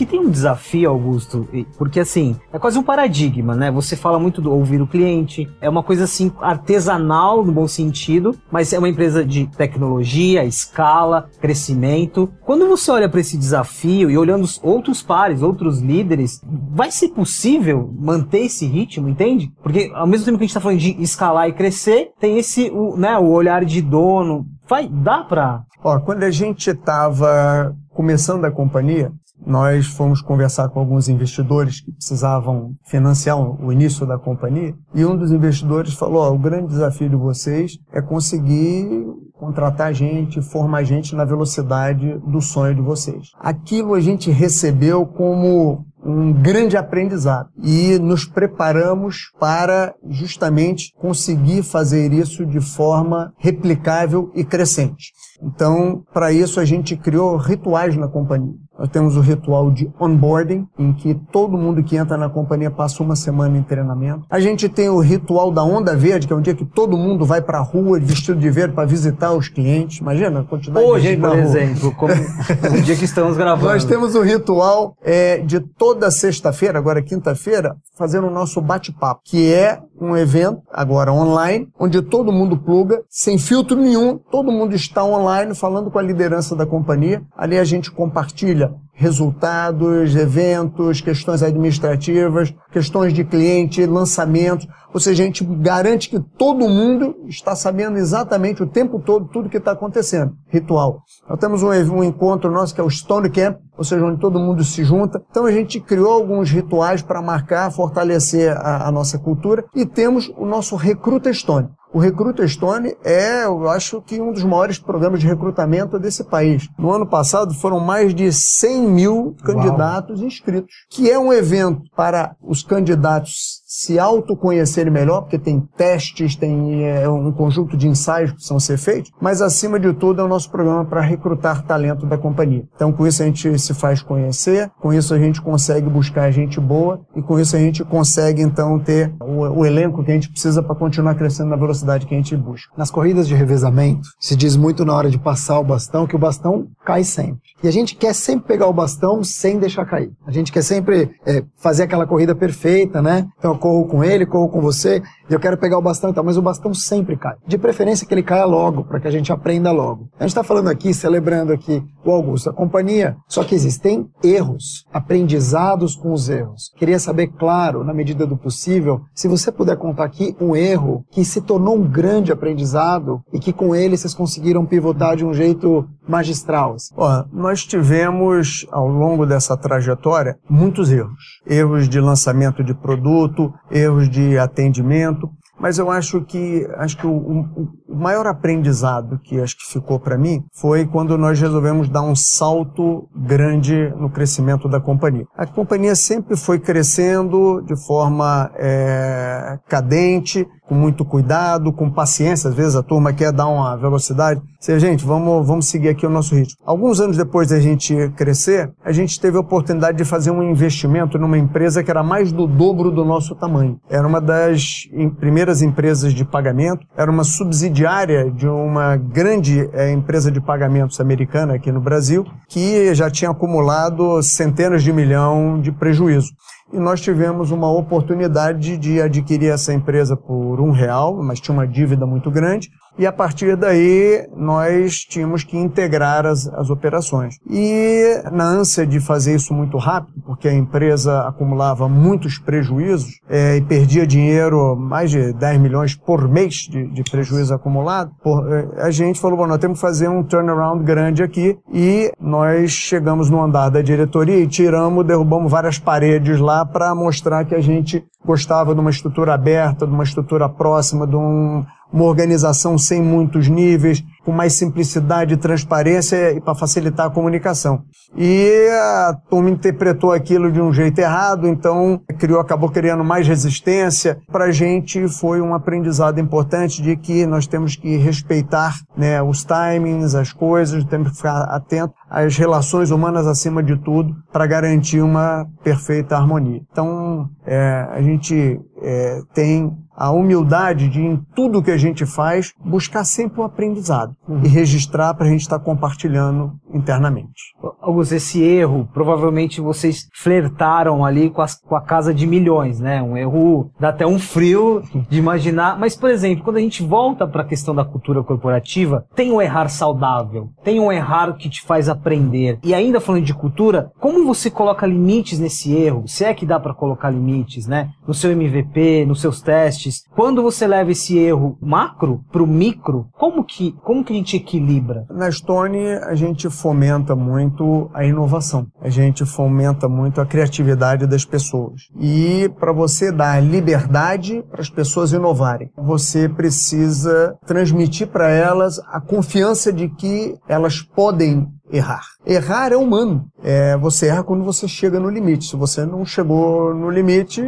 Aqui 0.00 0.06
tem 0.06 0.20
um 0.20 0.30
desafio, 0.30 0.88
Augusto, 0.88 1.46
porque 1.76 2.00
assim, 2.00 2.34
é 2.50 2.58
quase 2.58 2.78
um 2.78 2.82
paradigma, 2.82 3.54
né? 3.54 3.70
Você 3.70 3.94
fala 3.94 4.18
muito 4.18 4.40
do 4.40 4.50
ouvir 4.50 4.80
o 4.80 4.86
cliente, 4.86 5.46
é 5.60 5.68
uma 5.68 5.82
coisa 5.82 6.04
assim 6.04 6.32
artesanal 6.40 7.44
no 7.44 7.52
bom 7.52 7.68
sentido, 7.68 8.34
mas 8.50 8.72
é 8.72 8.78
uma 8.78 8.88
empresa 8.88 9.22
de 9.22 9.46
tecnologia, 9.48 10.42
escala, 10.42 11.28
crescimento. 11.38 12.32
Quando 12.46 12.66
você 12.66 12.90
olha 12.90 13.10
para 13.10 13.20
esse 13.20 13.36
desafio 13.36 14.10
e 14.10 14.16
olhando 14.16 14.42
os 14.42 14.58
outros 14.62 15.02
pares, 15.02 15.42
outros 15.42 15.80
líderes, 15.80 16.40
vai 16.70 16.90
ser 16.90 17.10
possível 17.10 17.92
manter 17.98 18.46
esse 18.46 18.64
ritmo, 18.66 19.06
entende? 19.06 19.52
Porque 19.62 19.92
ao 19.94 20.06
mesmo 20.06 20.24
tempo 20.24 20.38
que 20.38 20.44
a 20.44 20.46
gente 20.46 20.56
está 20.56 20.62
falando 20.62 20.78
de 20.78 20.96
escalar 21.02 21.46
e 21.46 21.52
crescer, 21.52 22.12
tem 22.18 22.38
esse, 22.38 22.70
o, 22.70 22.96
né, 22.96 23.18
o 23.18 23.28
olhar 23.28 23.66
de 23.66 23.82
dono. 23.82 24.46
Vai, 24.66 24.88
dá 24.88 25.24
para 25.24 25.64
Ó, 25.82 25.98
quando 26.00 26.24
a 26.24 26.30
gente 26.30 26.70
estava 26.70 27.74
começando 27.94 28.44
a 28.44 28.50
companhia, 28.50 29.10
nós 29.46 29.86
fomos 29.86 30.20
conversar 30.20 30.68
com 30.68 30.80
alguns 30.80 31.08
investidores 31.08 31.80
que 31.80 31.92
precisavam 31.92 32.74
financiar 32.84 33.38
o 33.38 33.72
início 33.72 34.06
da 34.06 34.18
companhia 34.18 34.74
e 34.94 35.04
um 35.04 35.16
dos 35.16 35.32
investidores 35.32 35.94
falou: 35.94 36.30
oh, 36.30 36.34
o 36.34 36.38
grande 36.38 36.68
desafio 36.68 37.08
de 37.08 37.16
vocês 37.16 37.72
é 37.92 38.00
conseguir 38.00 39.06
contratar 39.40 39.94
gente, 39.94 40.42
formar 40.42 40.84
gente 40.84 41.16
na 41.16 41.24
velocidade 41.24 42.18
do 42.18 42.42
sonho 42.42 42.74
de 42.74 42.82
vocês. 42.82 43.30
Aquilo 43.40 43.94
a 43.94 44.00
gente 44.00 44.30
recebeu 44.30 45.06
como 45.06 45.86
um 46.04 46.32
grande 46.32 46.76
aprendizado 46.76 47.48
e 47.62 47.98
nos 47.98 48.24
preparamos 48.24 49.30
para 49.38 49.94
justamente 50.08 50.92
conseguir 50.98 51.62
fazer 51.62 52.12
isso 52.12 52.44
de 52.44 52.60
forma 52.60 53.32
replicável 53.38 54.30
e 54.34 54.44
crescente. 54.44 55.12
Então, 55.42 56.02
para 56.12 56.32
isso 56.32 56.60
a 56.60 56.64
gente 56.64 56.96
criou 56.96 57.36
rituais 57.36 57.96
na 57.96 58.08
companhia. 58.08 58.54
Nós 58.80 58.88
temos 58.88 59.14
o 59.14 59.20
ritual 59.20 59.70
de 59.70 59.90
onboarding, 60.00 60.66
em 60.78 60.90
que 60.94 61.14
todo 61.30 61.58
mundo 61.58 61.84
que 61.84 61.98
entra 61.98 62.16
na 62.16 62.30
companhia 62.30 62.70
passa 62.70 63.02
uma 63.02 63.14
semana 63.14 63.58
em 63.58 63.62
treinamento. 63.62 64.24
A 64.30 64.40
gente 64.40 64.70
tem 64.70 64.88
o 64.88 65.00
ritual 65.00 65.52
da 65.52 65.62
onda 65.62 65.94
verde, 65.94 66.26
que 66.26 66.32
é 66.32 66.36
um 66.36 66.40
dia 66.40 66.54
que 66.54 66.64
todo 66.64 66.96
mundo 66.96 67.26
vai 67.26 67.42
para 67.42 67.58
a 67.58 67.62
rua 67.62 68.00
vestido 68.00 68.40
de 68.40 68.48
verde 68.48 68.74
para 68.74 68.86
visitar 68.86 69.32
os 69.32 69.48
clientes. 69.48 69.98
Imagina 69.98 70.40
a 70.40 70.44
quantidade 70.44 70.86
Hoje, 70.86 71.02
de 71.02 71.08
gente 71.10 71.20
por 71.20 71.38
exemplo, 71.38 71.94
como 71.94 72.14
o 72.78 72.80
dia 72.80 72.96
que 72.96 73.04
estamos 73.04 73.36
gravando. 73.36 73.70
Nós 73.70 73.84
temos 73.84 74.14
o 74.14 74.22
ritual 74.22 74.96
é, 75.02 75.38
de 75.38 75.60
toda 75.60 76.10
sexta-feira, 76.10 76.78
agora 76.78 77.02
quinta-feira, 77.02 77.76
fazendo 77.98 78.28
o 78.28 78.30
nosso 78.30 78.62
bate-papo, 78.62 79.20
que 79.26 79.52
é 79.52 79.78
um 80.00 80.16
evento, 80.16 80.62
agora 80.72 81.12
online, 81.12 81.68
onde 81.78 82.00
todo 82.00 82.32
mundo 82.32 82.56
pluga, 82.56 83.02
sem 83.10 83.36
filtro 83.36 83.76
nenhum, 83.76 84.16
todo 84.16 84.50
mundo 84.50 84.74
está 84.74 85.04
online 85.04 85.54
falando 85.54 85.90
com 85.90 85.98
a 85.98 86.02
liderança 86.02 86.56
da 86.56 86.64
companhia. 86.64 87.22
Ali 87.36 87.58
a 87.58 87.64
gente 87.64 87.90
compartilha 87.90 88.69
resultados, 88.92 90.14
eventos, 90.14 91.00
questões 91.00 91.42
administrativas, 91.42 92.54
questões 92.70 93.14
de 93.14 93.24
cliente, 93.24 93.86
lançamentos. 93.86 94.68
Ou 94.92 95.00
seja, 95.00 95.22
a 95.22 95.26
gente 95.26 95.42
garante 95.44 96.10
que 96.10 96.20
todo 96.20 96.68
mundo 96.68 97.16
está 97.26 97.56
sabendo 97.56 97.96
exatamente 97.96 98.62
o 98.62 98.66
tempo 98.66 99.00
todo 99.00 99.26
tudo 99.28 99.48
que 99.48 99.56
está 99.56 99.72
acontecendo. 99.72 100.32
Ritual. 100.48 101.00
Nós 101.28 101.38
temos 101.38 101.62
um, 101.62 101.68
um 101.68 102.04
encontro 102.04 102.50
nosso 102.50 102.74
que 102.74 102.80
é 102.80 102.84
o 102.84 102.90
Stone 102.90 103.30
Camp, 103.30 103.56
ou 103.78 103.84
seja, 103.84 104.04
onde 104.04 104.20
todo 104.20 104.38
mundo 104.38 104.62
se 104.64 104.84
junta. 104.84 105.22
Então 105.30 105.46
a 105.46 105.52
gente 105.52 105.80
criou 105.80 106.12
alguns 106.12 106.50
rituais 106.50 107.00
para 107.00 107.22
marcar, 107.22 107.70
fortalecer 107.70 108.54
a, 108.56 108.88
a 108.88 108.92
nossa 108.92 109.18
cultura 109.18 109.64
e 109.74 109.86
temos 109.86 110.30
o 110.36 110.44
nosso 110.44 110.76
Recruta 110.76 111.32
Stone. 111.32 111.68
O 111.92 111.98
Recruta 111.98 112.46
Stone 112.46 112.96
é, 113.02 113.44
eu 113.44 113.68
acho 113.68 114.00
que 114.00 114.20
um 114.20 114.32
dos 114.32 114.44
maiores 114.44 114.78
programas 114.78 115.18
de 115.18 115.26
recrutamento 115.26 115.98
desse 115.98 116.22
país. 116.22 116.68
No 116.78 116.92
ano 116.92 117.04
passado 117.04 117.52
foram 117.52 117.80
mais 117.80 118.14
de 118.14 118.32
100 118.32 118.82
mil 118.82 119.36
candidatos 119.42 120.20
Uau. 120.20 120.28
inscritos, 120.28 120.72
que 120.88 121.10
é 121.10 121.18
um 121.18 121.32
evento 121.32 121.82
para 121.96 122.36
os 122.40 122.62
candidatos 122.62 123.59
se 123.72 124.00
autoconhecerem 124.00 124.92
melhor, 124.92 125.20
porque 125.20 125.38
tem 125.38 125.60
testes, 125.76 126.34
tem 126.34 126.84
é, 126.84 127.08
um 127.08 127.30
conjunto 127.30 127.76
de 127.76 127.86
ensaios 127.86 128.30
que 128.30 128.36
precisam 128.38 128.58
ser 128.58 128.76
feitos, 128.76 129.12
mas 129.20 129.40
acima 129.40 129.78
de 129.78 129.92
tudo 129.92 130.20
é 130.20 130.24
o 130.24 130.28
nosso 130.28 130.50
programa 130.50 130.84
para 130.84 131.00
recrutar 131.00 131.64
talento 131.64 132.04
da 132.04 132.18
companhia. 132.18 132.64
Então 132.74 132.92
com 132.92 133.06
isso 133.06 133.22
a 133.22 133.26
gente 133.26 133.56
se 133.60 133.72
faz 133.72 134.02
conhecer, 134.02 134.68
com 134.80 134.92
isso 134.92 135.14
a 135.14 135.18
gente 135.20 135.40
consegue 135.40 135.88
buscar 135.88 136.32
gente 136.32 136.58
boa 136.58 137.00
e 137.14 137.22
com 137.22 137.38
isso 137.38 137.54
a 137.54 137.60
gente 137.60 137.84
consegue 137.84 138.42
então 138.42 138.76
ter 138.80 139.14
o, 139.20 139.60
o 139.60 139.64
elenco 139.64 140.02
que 140.02 140.10
a 140.10 140.14
gente 140.14 140.30
precisa 140.30 140.64
para 140.64 140.74
continuar 140.74 141.14
crescendo 141.14 141.50
na 141.50 141.56
velocidade 141.56 142.06
que 142.06 142.14
a 142.14 142.16
gente 142.16 142.36
busca. 142.36 142.72
Nas 142.76 142.90
corridas 142.90 143.28
de 143.28 143.36
revezamento, 143.36 144.08
se 144.18 144.34
diz 144.34 144.56
muito 144.56 144.84
na 144.84 144.94
hora 144.96 145.08
de 145.08 145.18
passar 145.18 145.60
o 145.60 145.64
bastão 145.64 146.08
que 146.08 146.16
o 146.16 146.18
bastão 146.18 146.66
cai 146.84 147.04
sempre. 147.04 147.38
E 147.62 147.68
a 147.68 147.70
gente 147.70 147.94
quer 147.94 148.14
sempre 148.16 148.48
pegar 148.48 148.66
o 148.66 148.72
bastão 148.72 149.22
sem 149.22 149.60
deixar 149.60 149.84
cair. 149.84 150.10
A 150.26 150.32
gente 150.32 150.50
quer 150.50 150.62
sempre 150.62 151.10
é, 151.24 151.44
fazer 151.56 151.84
aquela 151.84 152.04
corrida 152.04 152.34
perfeita, 152.34 153.00
né? 153.00 153.28
Então 153.38 153.59
corro 153.60 153.86
com 153.86 154.02
ele, 154.02 154.26
corro 154.26 154.48
com 154.48 154.60
você, 154.60 155.02
e 155.28 155.32
eu 155.32 155.38
quero 155.38 155.56
pegar 155.56 155.78
o 155.78 155.82
bastão 155.82 156.10
e 156.10 156.14
tal, 156.14 156.24
mas 156.24 156.36
o 156.36 156.42
bastão 156.42 156.74
sempre 156.74 157.16
cai. 157.16 157.36
De 157.46 157.58
preferência 157.58 158.06
que 158.06 158.12
ele 158.12 158.22
caia 158.22 158.44
logo, 158.44 158.84
para 158.84 158.98
que 158.98 159.06
a 159.06 159.10
gente 159.10 159.30
aprenda 159.30 159.70
logo. 159.70 160.08
A 160.18 160.24
gente 160.24 160.30
está 160.30 160.42
falando 160.42 160.68
aqui, 160.68 160.92
celebrando 160.92 161.52
aqui 161.52 161.82
o 162.04 162.10
Augusto, 162.10 162.50
a 162.50 162.52
companhia, 162.52 163.16
só 163.28 163.44
que 163.44 163.54
existem 163.54 164.08
erros, 164.24 164.84
aprendizados 164.92 165.94
com 165.94 166.12
os 166.12 166.28
erros. 166.28 166.72
Queria 166.76 166.98
saber, 166.98 167.28
claro, 167.28 167.84
na 167.84 167.94
medida 167.94 168.26
do 168.26 168.36
possível, 168.36 169.02
se 169.14 169.28
você 169.28 169.52
puder 169.52 169.76
contar 169.76 170.04
aqui 170.04 170.34
um 170.40 170.56
erro 170.56 171.04
que 171.10 171.24
se 171.24 171.40
tornou 171.40 171.76
um 171.76 171.88
grande 171.88 172.32
aprendizado 172.32 173.20
e 173.32 173.38
que 173.38 173.52
com 173.52 173.74
ele 173.74 173.96
vocês 173.96 174.14
conseguiram 174.14 174.64
pivotar 174.64 175.16
de 175.16 175.24
um 175.24 175.34
jeito 175.34 175.86
magistral. 176.08 176.74
assim. 176.74 176.92
Ó, 176.96 177.24
nós 177.32 177.64
tivemos, 177.64 178.66
ao 178.70 178.88
longo 178.88 179.24
dessa 179.26 179.56
trajetória, 179.56 180.36
muitos 180.48 180.90
erros. 180.90 181.40
Erros 181.46 181.88
de 181.88 182.00
lançamento 182.00 182.64
de 182.64 182.74
produto, 182.74 183.49
erros 183.70 184.08
de 184.08 184.38
atendimento, 184.38 185.28
mas 185.58 185.78
eu 185.78 185.90
acho 185.90 186.22
que 186.24 186.66
acho 186.78 186.96
que 186.96 187.06
o, 187.06 187.10
o- 187.12 187.68
maior 187.94 188.26
aprendizado 188.26 189.18
que 189.22 189.38
acho 189.40 189.56
que 189.58 189.70
ficou 189.70 190.00
para 190.00 190.16
mim 190.16 190.42
foi 190.58 190.86
quando 190.86 191.18
nós 191.18 191.38
resolvemos 191.38 191.88
dar 191.90 192.00
um 192.02 192.16
salto 192.16 193.06
grande 193.14 193.92
no 193.98 194.08
crescimento 194.10 194.68
da 194.68 194.80
companhia. 194.80 195.26
A 195.36 195.46
companhia 195.46 195.94
sempre 195.94 196.34
foi 196.36 196.58
crescendo 196.58 197.60
de 197.62 197.76
forma 197.86 198.50
é, 198.56 199.58
cadente, 199.68 200.46
com 200.70 200.74
muito 200.76 201.04
cuidado, 201.04 201.72
com 201.72 201.90
paciência. 201.90 202.48
Às 202.48 202.54
vezes 202.54 202.76
a 202.76 202.82
turma 202.82 203.12
quer 203.12 203.32
dar 203.32 203.48
uma 203.48 203.76
velocidade. 203.76 204.40
Você, 204.60 204.78
gente, 204.78 205.04
vamos, 205.04 205.44
vamos 205.44 205.66
seguir 205.66 205.88
aqui 205.88 206.06
o 206.06 206.10
nosso 206.10 206.32
ritmo. 206.36 206.56
Alguns 206.64 207.00
anos 207.00 207.16
depois 207.16 207.48
da 207.48 207.58
gente 207.58 207.92
crescer, 208.10 208.70
a 208.84 208.92
gente 208.92 209.18
teve 209.18 209.36
a 209.36 209.40
oportunidade 209.40 209.98
de 209.98 210.04
fazer 210.04 210.30
um 210.30 210.44
investimento 210.44 211.18
numa 211.18 211.36
empresa 211.36 211.82
que 211.82 211.90
era 211.90 212.04
mais 212.04 212.30
do 212.30 212.46
dobro 212.46 212.92
do 212.92 213.04
nosso 213.04 213.34
tamanho. 213.34 213.80
Era 213.90 214.06
uma 214.06 214.20
das 214.20 214.88
primeiras 215.18 215.60
empresas 215.60 216.14
de 216.14 216.24
pagamento, 216.24 216.86
era 216.96 217.10
uma 217.10 217.24
subsidiária 217.24 218.30
de 218.30 218.46
uma 218.46 218.96
grande 218.96 219.68
eh, 219.72 219.90
empresa 219.90 220.30
de 220.30 220.40
pagamentos 220.40 221.00
americana 221.00 221.54
aqui 221.54 221.72
no 221.72 221.80
Brasil, 221.80 222.24
que 222.48 222.94
já 222.94 223.10
tinha 223.10 223.32
acumulado 223.32 224.22
centenas 224.22 224.84
de 224.84 224.92
milhão 224.92 225.60
de 225.60 225.72
prejuízo 225.72 226.30
e 226.72 226.78
nós 226.78 227.00
tivemos 227.00 227.50
uma 227.50 227.70
oportunidade 227.70 228.76
de 228.76 229.00
adquirir 229.00 229.50
essa 229.50 229.72
empresa 229.72 230.16
por 230.16 230.60
um 230.60 230.70
real, 230.70 231.22
mas 231.22 231.40
tinha 231.40 231.54
uma 231.54 231.66
dívida 231.66 232.06
muito 232.06 232.30
grande, 232.30 232.70
e 232.98 233.06
a 233.06 233.12
partir 233.12 233.56
daí 233.56 234.26
nós 234.36 234.96
tínhamos 235.08 235.44
que 235.44 235.56
integrar 235.56 236.26
as, 236.26 236.46
as 236.48 236.70
operações. 236.70 237.36
E 237.48 238.22
na 238.32 238.44
ânsia 238.44 238.86
de 238.86 239.00
fazer 239.00 239.34
isso 239.36 239.54
muito 239.54 239.78
rápido, 239.78 240.20
porque 240.24 240.48
a 240.48 240.54
empresa 240.54 241.20
acumulava 241.26 241.88
muitos 241.88 242.38
prejuízos 242.38 243.20
eh, 243.28 243.56
e 243.56 243.60
perdia 243.62 244.06
dinheiro, 244.06 244.76
mais 244.76 245.10
de 245.10 245.32
10 245.32 245.60
milhões 245.60 245.94
por 245.94 246.28
mês 246.28 246.54
de, 246.70 246.86
de 246.88 247.02
prejuízo 247.04 247.54
acumulado, 247.54 248.10
por- 248.22 248.46
eh, 248.52 248.68
a 248.78 248.90
gente 248.90 249.20
falou, 249.20 249.36
bom, 249.38 249.46
nós 249.46 249.58
temos 249.58 249.78
que 249.78 249.82
fazer 249.86 250.08
um 250.08 250.22
turnaround 250.22 250.84
grande 250.84 251.22
aqui 251.22 251.56
e 251.72 252.10
nós 252.20 252.70
chegamos 252.70 253.30
no 253.30 253.42
andar 253.42 253.70
da 253.70 253.80
diretoria 253.82 254.38
e 254.40 254.46
tiramos, 254.46 255.06
derrubamos 255.06 255.50
várias 255.50 255.78
paredes 255.78 256.38
lá 256.40 256.64
para 256.66 256.94
mostrar 256.94 257.44
que 257.44 257.54
a 257.54 257.60
gente 257.60 258.04
gostava 258.24 258.74
de 258.74 258.80
uma 258.80 258.90
estrutura 258.90 259.32
aberta, 259.34 259.86
de 259.86 259.92
uma 259.92 260.04
estrutura 260.04 260.48
próxima, 260.48 261.06
de 261.06 261.16
um- 261.16 261.64
uma 261.92 262.04
organização 262.04 262.78
sem 262.78 263.02
muitos 263.02 263.48
níveis, 263.48 264.02
com 264.24 264.32
mais 264.32 264.52
simplicidade 264.52 265.34
e 265.34 265.36
transparência 265.36 266.32
e 266.32 266.40
para 266.40 266.54
facilitar 266.54 267.06
a 267.06 267.10
comunicação. 267.10 267.82
E 268.16 268.68
a 268.70 269.16
turma 269.28 269.50
interpretou 269.50 270.12
aquilo 270.12 270.52
de 270.52 270.60
um 270.60 270.72
jeito 270.72 270.98
errado, 270.98 271.48
então 271.48 272.00
criou, 272.18 272.40
acabou 272.40 272.68
criando 272.68 273.04
mais 273.04 273.26
resistência. 273.26 274.18
Para 274.30 274.46
a 274.46 274.52
gente 274.52 275.08
foi 275.08 275.40
um 275.40 275.54
aprendizado 275.54 276.20
importante 276.20 276.82
de 276.82 276.96
que 276.96 277.26
nós 277.26 277.46
temos 277.46 277.76
que 277.76 277.96
respeitar 277.96 278.74
né, 278.96 279.22
os 279.22 279.44
timings, 279.44 280.14
as 280.14 280.32
coisas, 280.32 280.84
temos 280.84 281.10
que 281.10 281.16
ficar 281.16 281.42
atento 281.44 281.94
às 282.08 282.36
relações 282.36 282.90
humanas 282.90 283.26
acima 283.26 283.62
de 283.62 283.76
tudo 283.76 284.14
para 284.32 284.46
garantir 284.46 285.00
uma 285.00 285.46
perfeita 285.62 286.16
harmonia. 286.16 286.60
Então, 286.70 287.28
é, 287.46 287.86
a 287.90 288.02
gente 288.02 288.60
é, 288.82 289.20
tem 289.32 289.72
a 290.00 290.10
humildade 290.10 290.88
de, 290.88 290.98
em 290.98 291.16
tudo 291.34 291.62
que 291.62 291.70
a 291.70 291.76
gente 291.76 292.06
faz, 292.06 292.54
buscar 292.64 293.04
sempre 293.04 293.42
o 293.42 293.44
aprendizado 293.44 294.16
e 294.42 294.48
registrar 294.48 295.12
para 295.12 295.26
a 295.26 295.28
gente 295.28 295.42
estar 295.42 295.58
compartilhando 295.58 296.58
internamente. 296.72 297.54
Augusto, 297.80 298.14
esse 298.14 298.42
erro, 298.42 298.88
provavelmente 298.92 299.60
vocês 299.60 300.08
flertaram 300.14 301.04
ali 301.04 301.30
com, 301.30 301.42
as- 301.42 301.54
com 301.60 301.74
a 301.76 301.80
casa 301.80 302.12
de 302.12 302.26
milhões, 302.26 302.78
né? 302.80 303.02
Um 303.02 303.16
erro, 303.16 303.70
dá 303.80 303.88
até 303.88 304.06
um 304.06 304.18
frio 304.18 304.82
de 305.08 305.18
imaginar. 305.18 305.78
Mas, 305.78 305.96
por 305.96 306.10
exemplo, 306.10 306.44
quando 306.44 306.56
a 306.58 306.60
gente 306.60 306.82
volta 306.82 307.26
para 307.26 307.42
a 307.42 307.46
questão 307.46 307.74
da 307.74 307.84
cultura 307.84 308.22
corporativa, 308.22 309.04
tem 309.14 309.32
um 309.32 309.40
errar 309.40 309.68
saudável, 309.68 310.48
tem 310.62 310.78
um 310.80 310.92
errar 310.92 311.32
que 311.36 311.48
te 311.48 311.62
faz 311.62 311.88
aprender. 311.88 312.58
E 312.62 312.74
ainda 312.74 313.00
falando 313.00 313.24
de 313.24 313.34
cultura, 313.34 313.90
como 314.00 314.24
você 314.26 314.50
coloca 314.50 314.86
limites 314.86 315.38
nesse 315.38 315.72
erro? 315.74 316.04
Se 316.06 316.24
é 316.24 316.34
que 316.34 316.46
dá 316.46 316.58
para 316.60 316.74
colocar 316.74 317.10
limites, 317.10 317.66
né? 317.66 317.90
No 318.06 318.14
seu 318.14 318.30
MVP, 318.32 319.04
nos 319.06 319.20
seus 319.20 319.40
testes. 319.40 320.02
Quando 320.14 320.42
você 320.42 320.66
leva 320.66 320.90
esse 320.90 321.16
erro 321.18 321.56
macro 321.60 322.20
para 322.30 322.42
o 322.42 322.46
micro, 322.46 323.06
como 323.12 323.44
que, 323.44 323.72
como 323.84 324.04
que 324.04 324.12
a 324.12 324.16
gente 324.16 324.36
equilibra? 324.36 325.06
Na 325.10 325.30
Stone, 325.30 325.78
a 326.06 326.14
gente 326.14 326.48
fomenta 326.50 327.14
muito 327.14 327.69
a 327.94 328.04
inovação. 328.04 328.66
A 328.80 328.88
gente 328.88 329.24
fomenta 329.24 329.88
muito 329.88 330.20
a 330.20 330.26
criatividade 330.26 331.06
das 331.06 331.24
pessoas. 331.24 331.82
E 331.98 332.50
para 332.58 332.72
você 332.72 333.12
dar 333.12 333.42
liberdade 333.42 334.42
para 334.50 334.60
as 334.60 334.70
pessoas 334.70 335.12
inovarem, 335.12 335.70
você 335.76 336.28
precisa 336.28 337.36
transmitir 337.46 338.08
para 338.08 338.30
elas 338.30 338.78
a 338.88 339.00
confiança 339.00 339.72
de 339.72 339.88
que 339.88 340.36
elas 340.48 340.82
podem 340.82 341.46
errar. 341.72 342.02
Errar 342.30 342.70
é 342.70 342.76
humano. 342.76 343.26
É, 343.42 343.76
você 343.76 344.06
erra 344.06 344.22
quando 344.22 344.44
você 344.44 344.68
chega 344.68 345.00
no 345.00 345.10
limite. 345.10 345.46
Se 345.46 345.56
você 345.56 345.84
não 345.84 346.04
chegou 346.04 346.72
no 346.72 346.88
limite, 346.88 347.42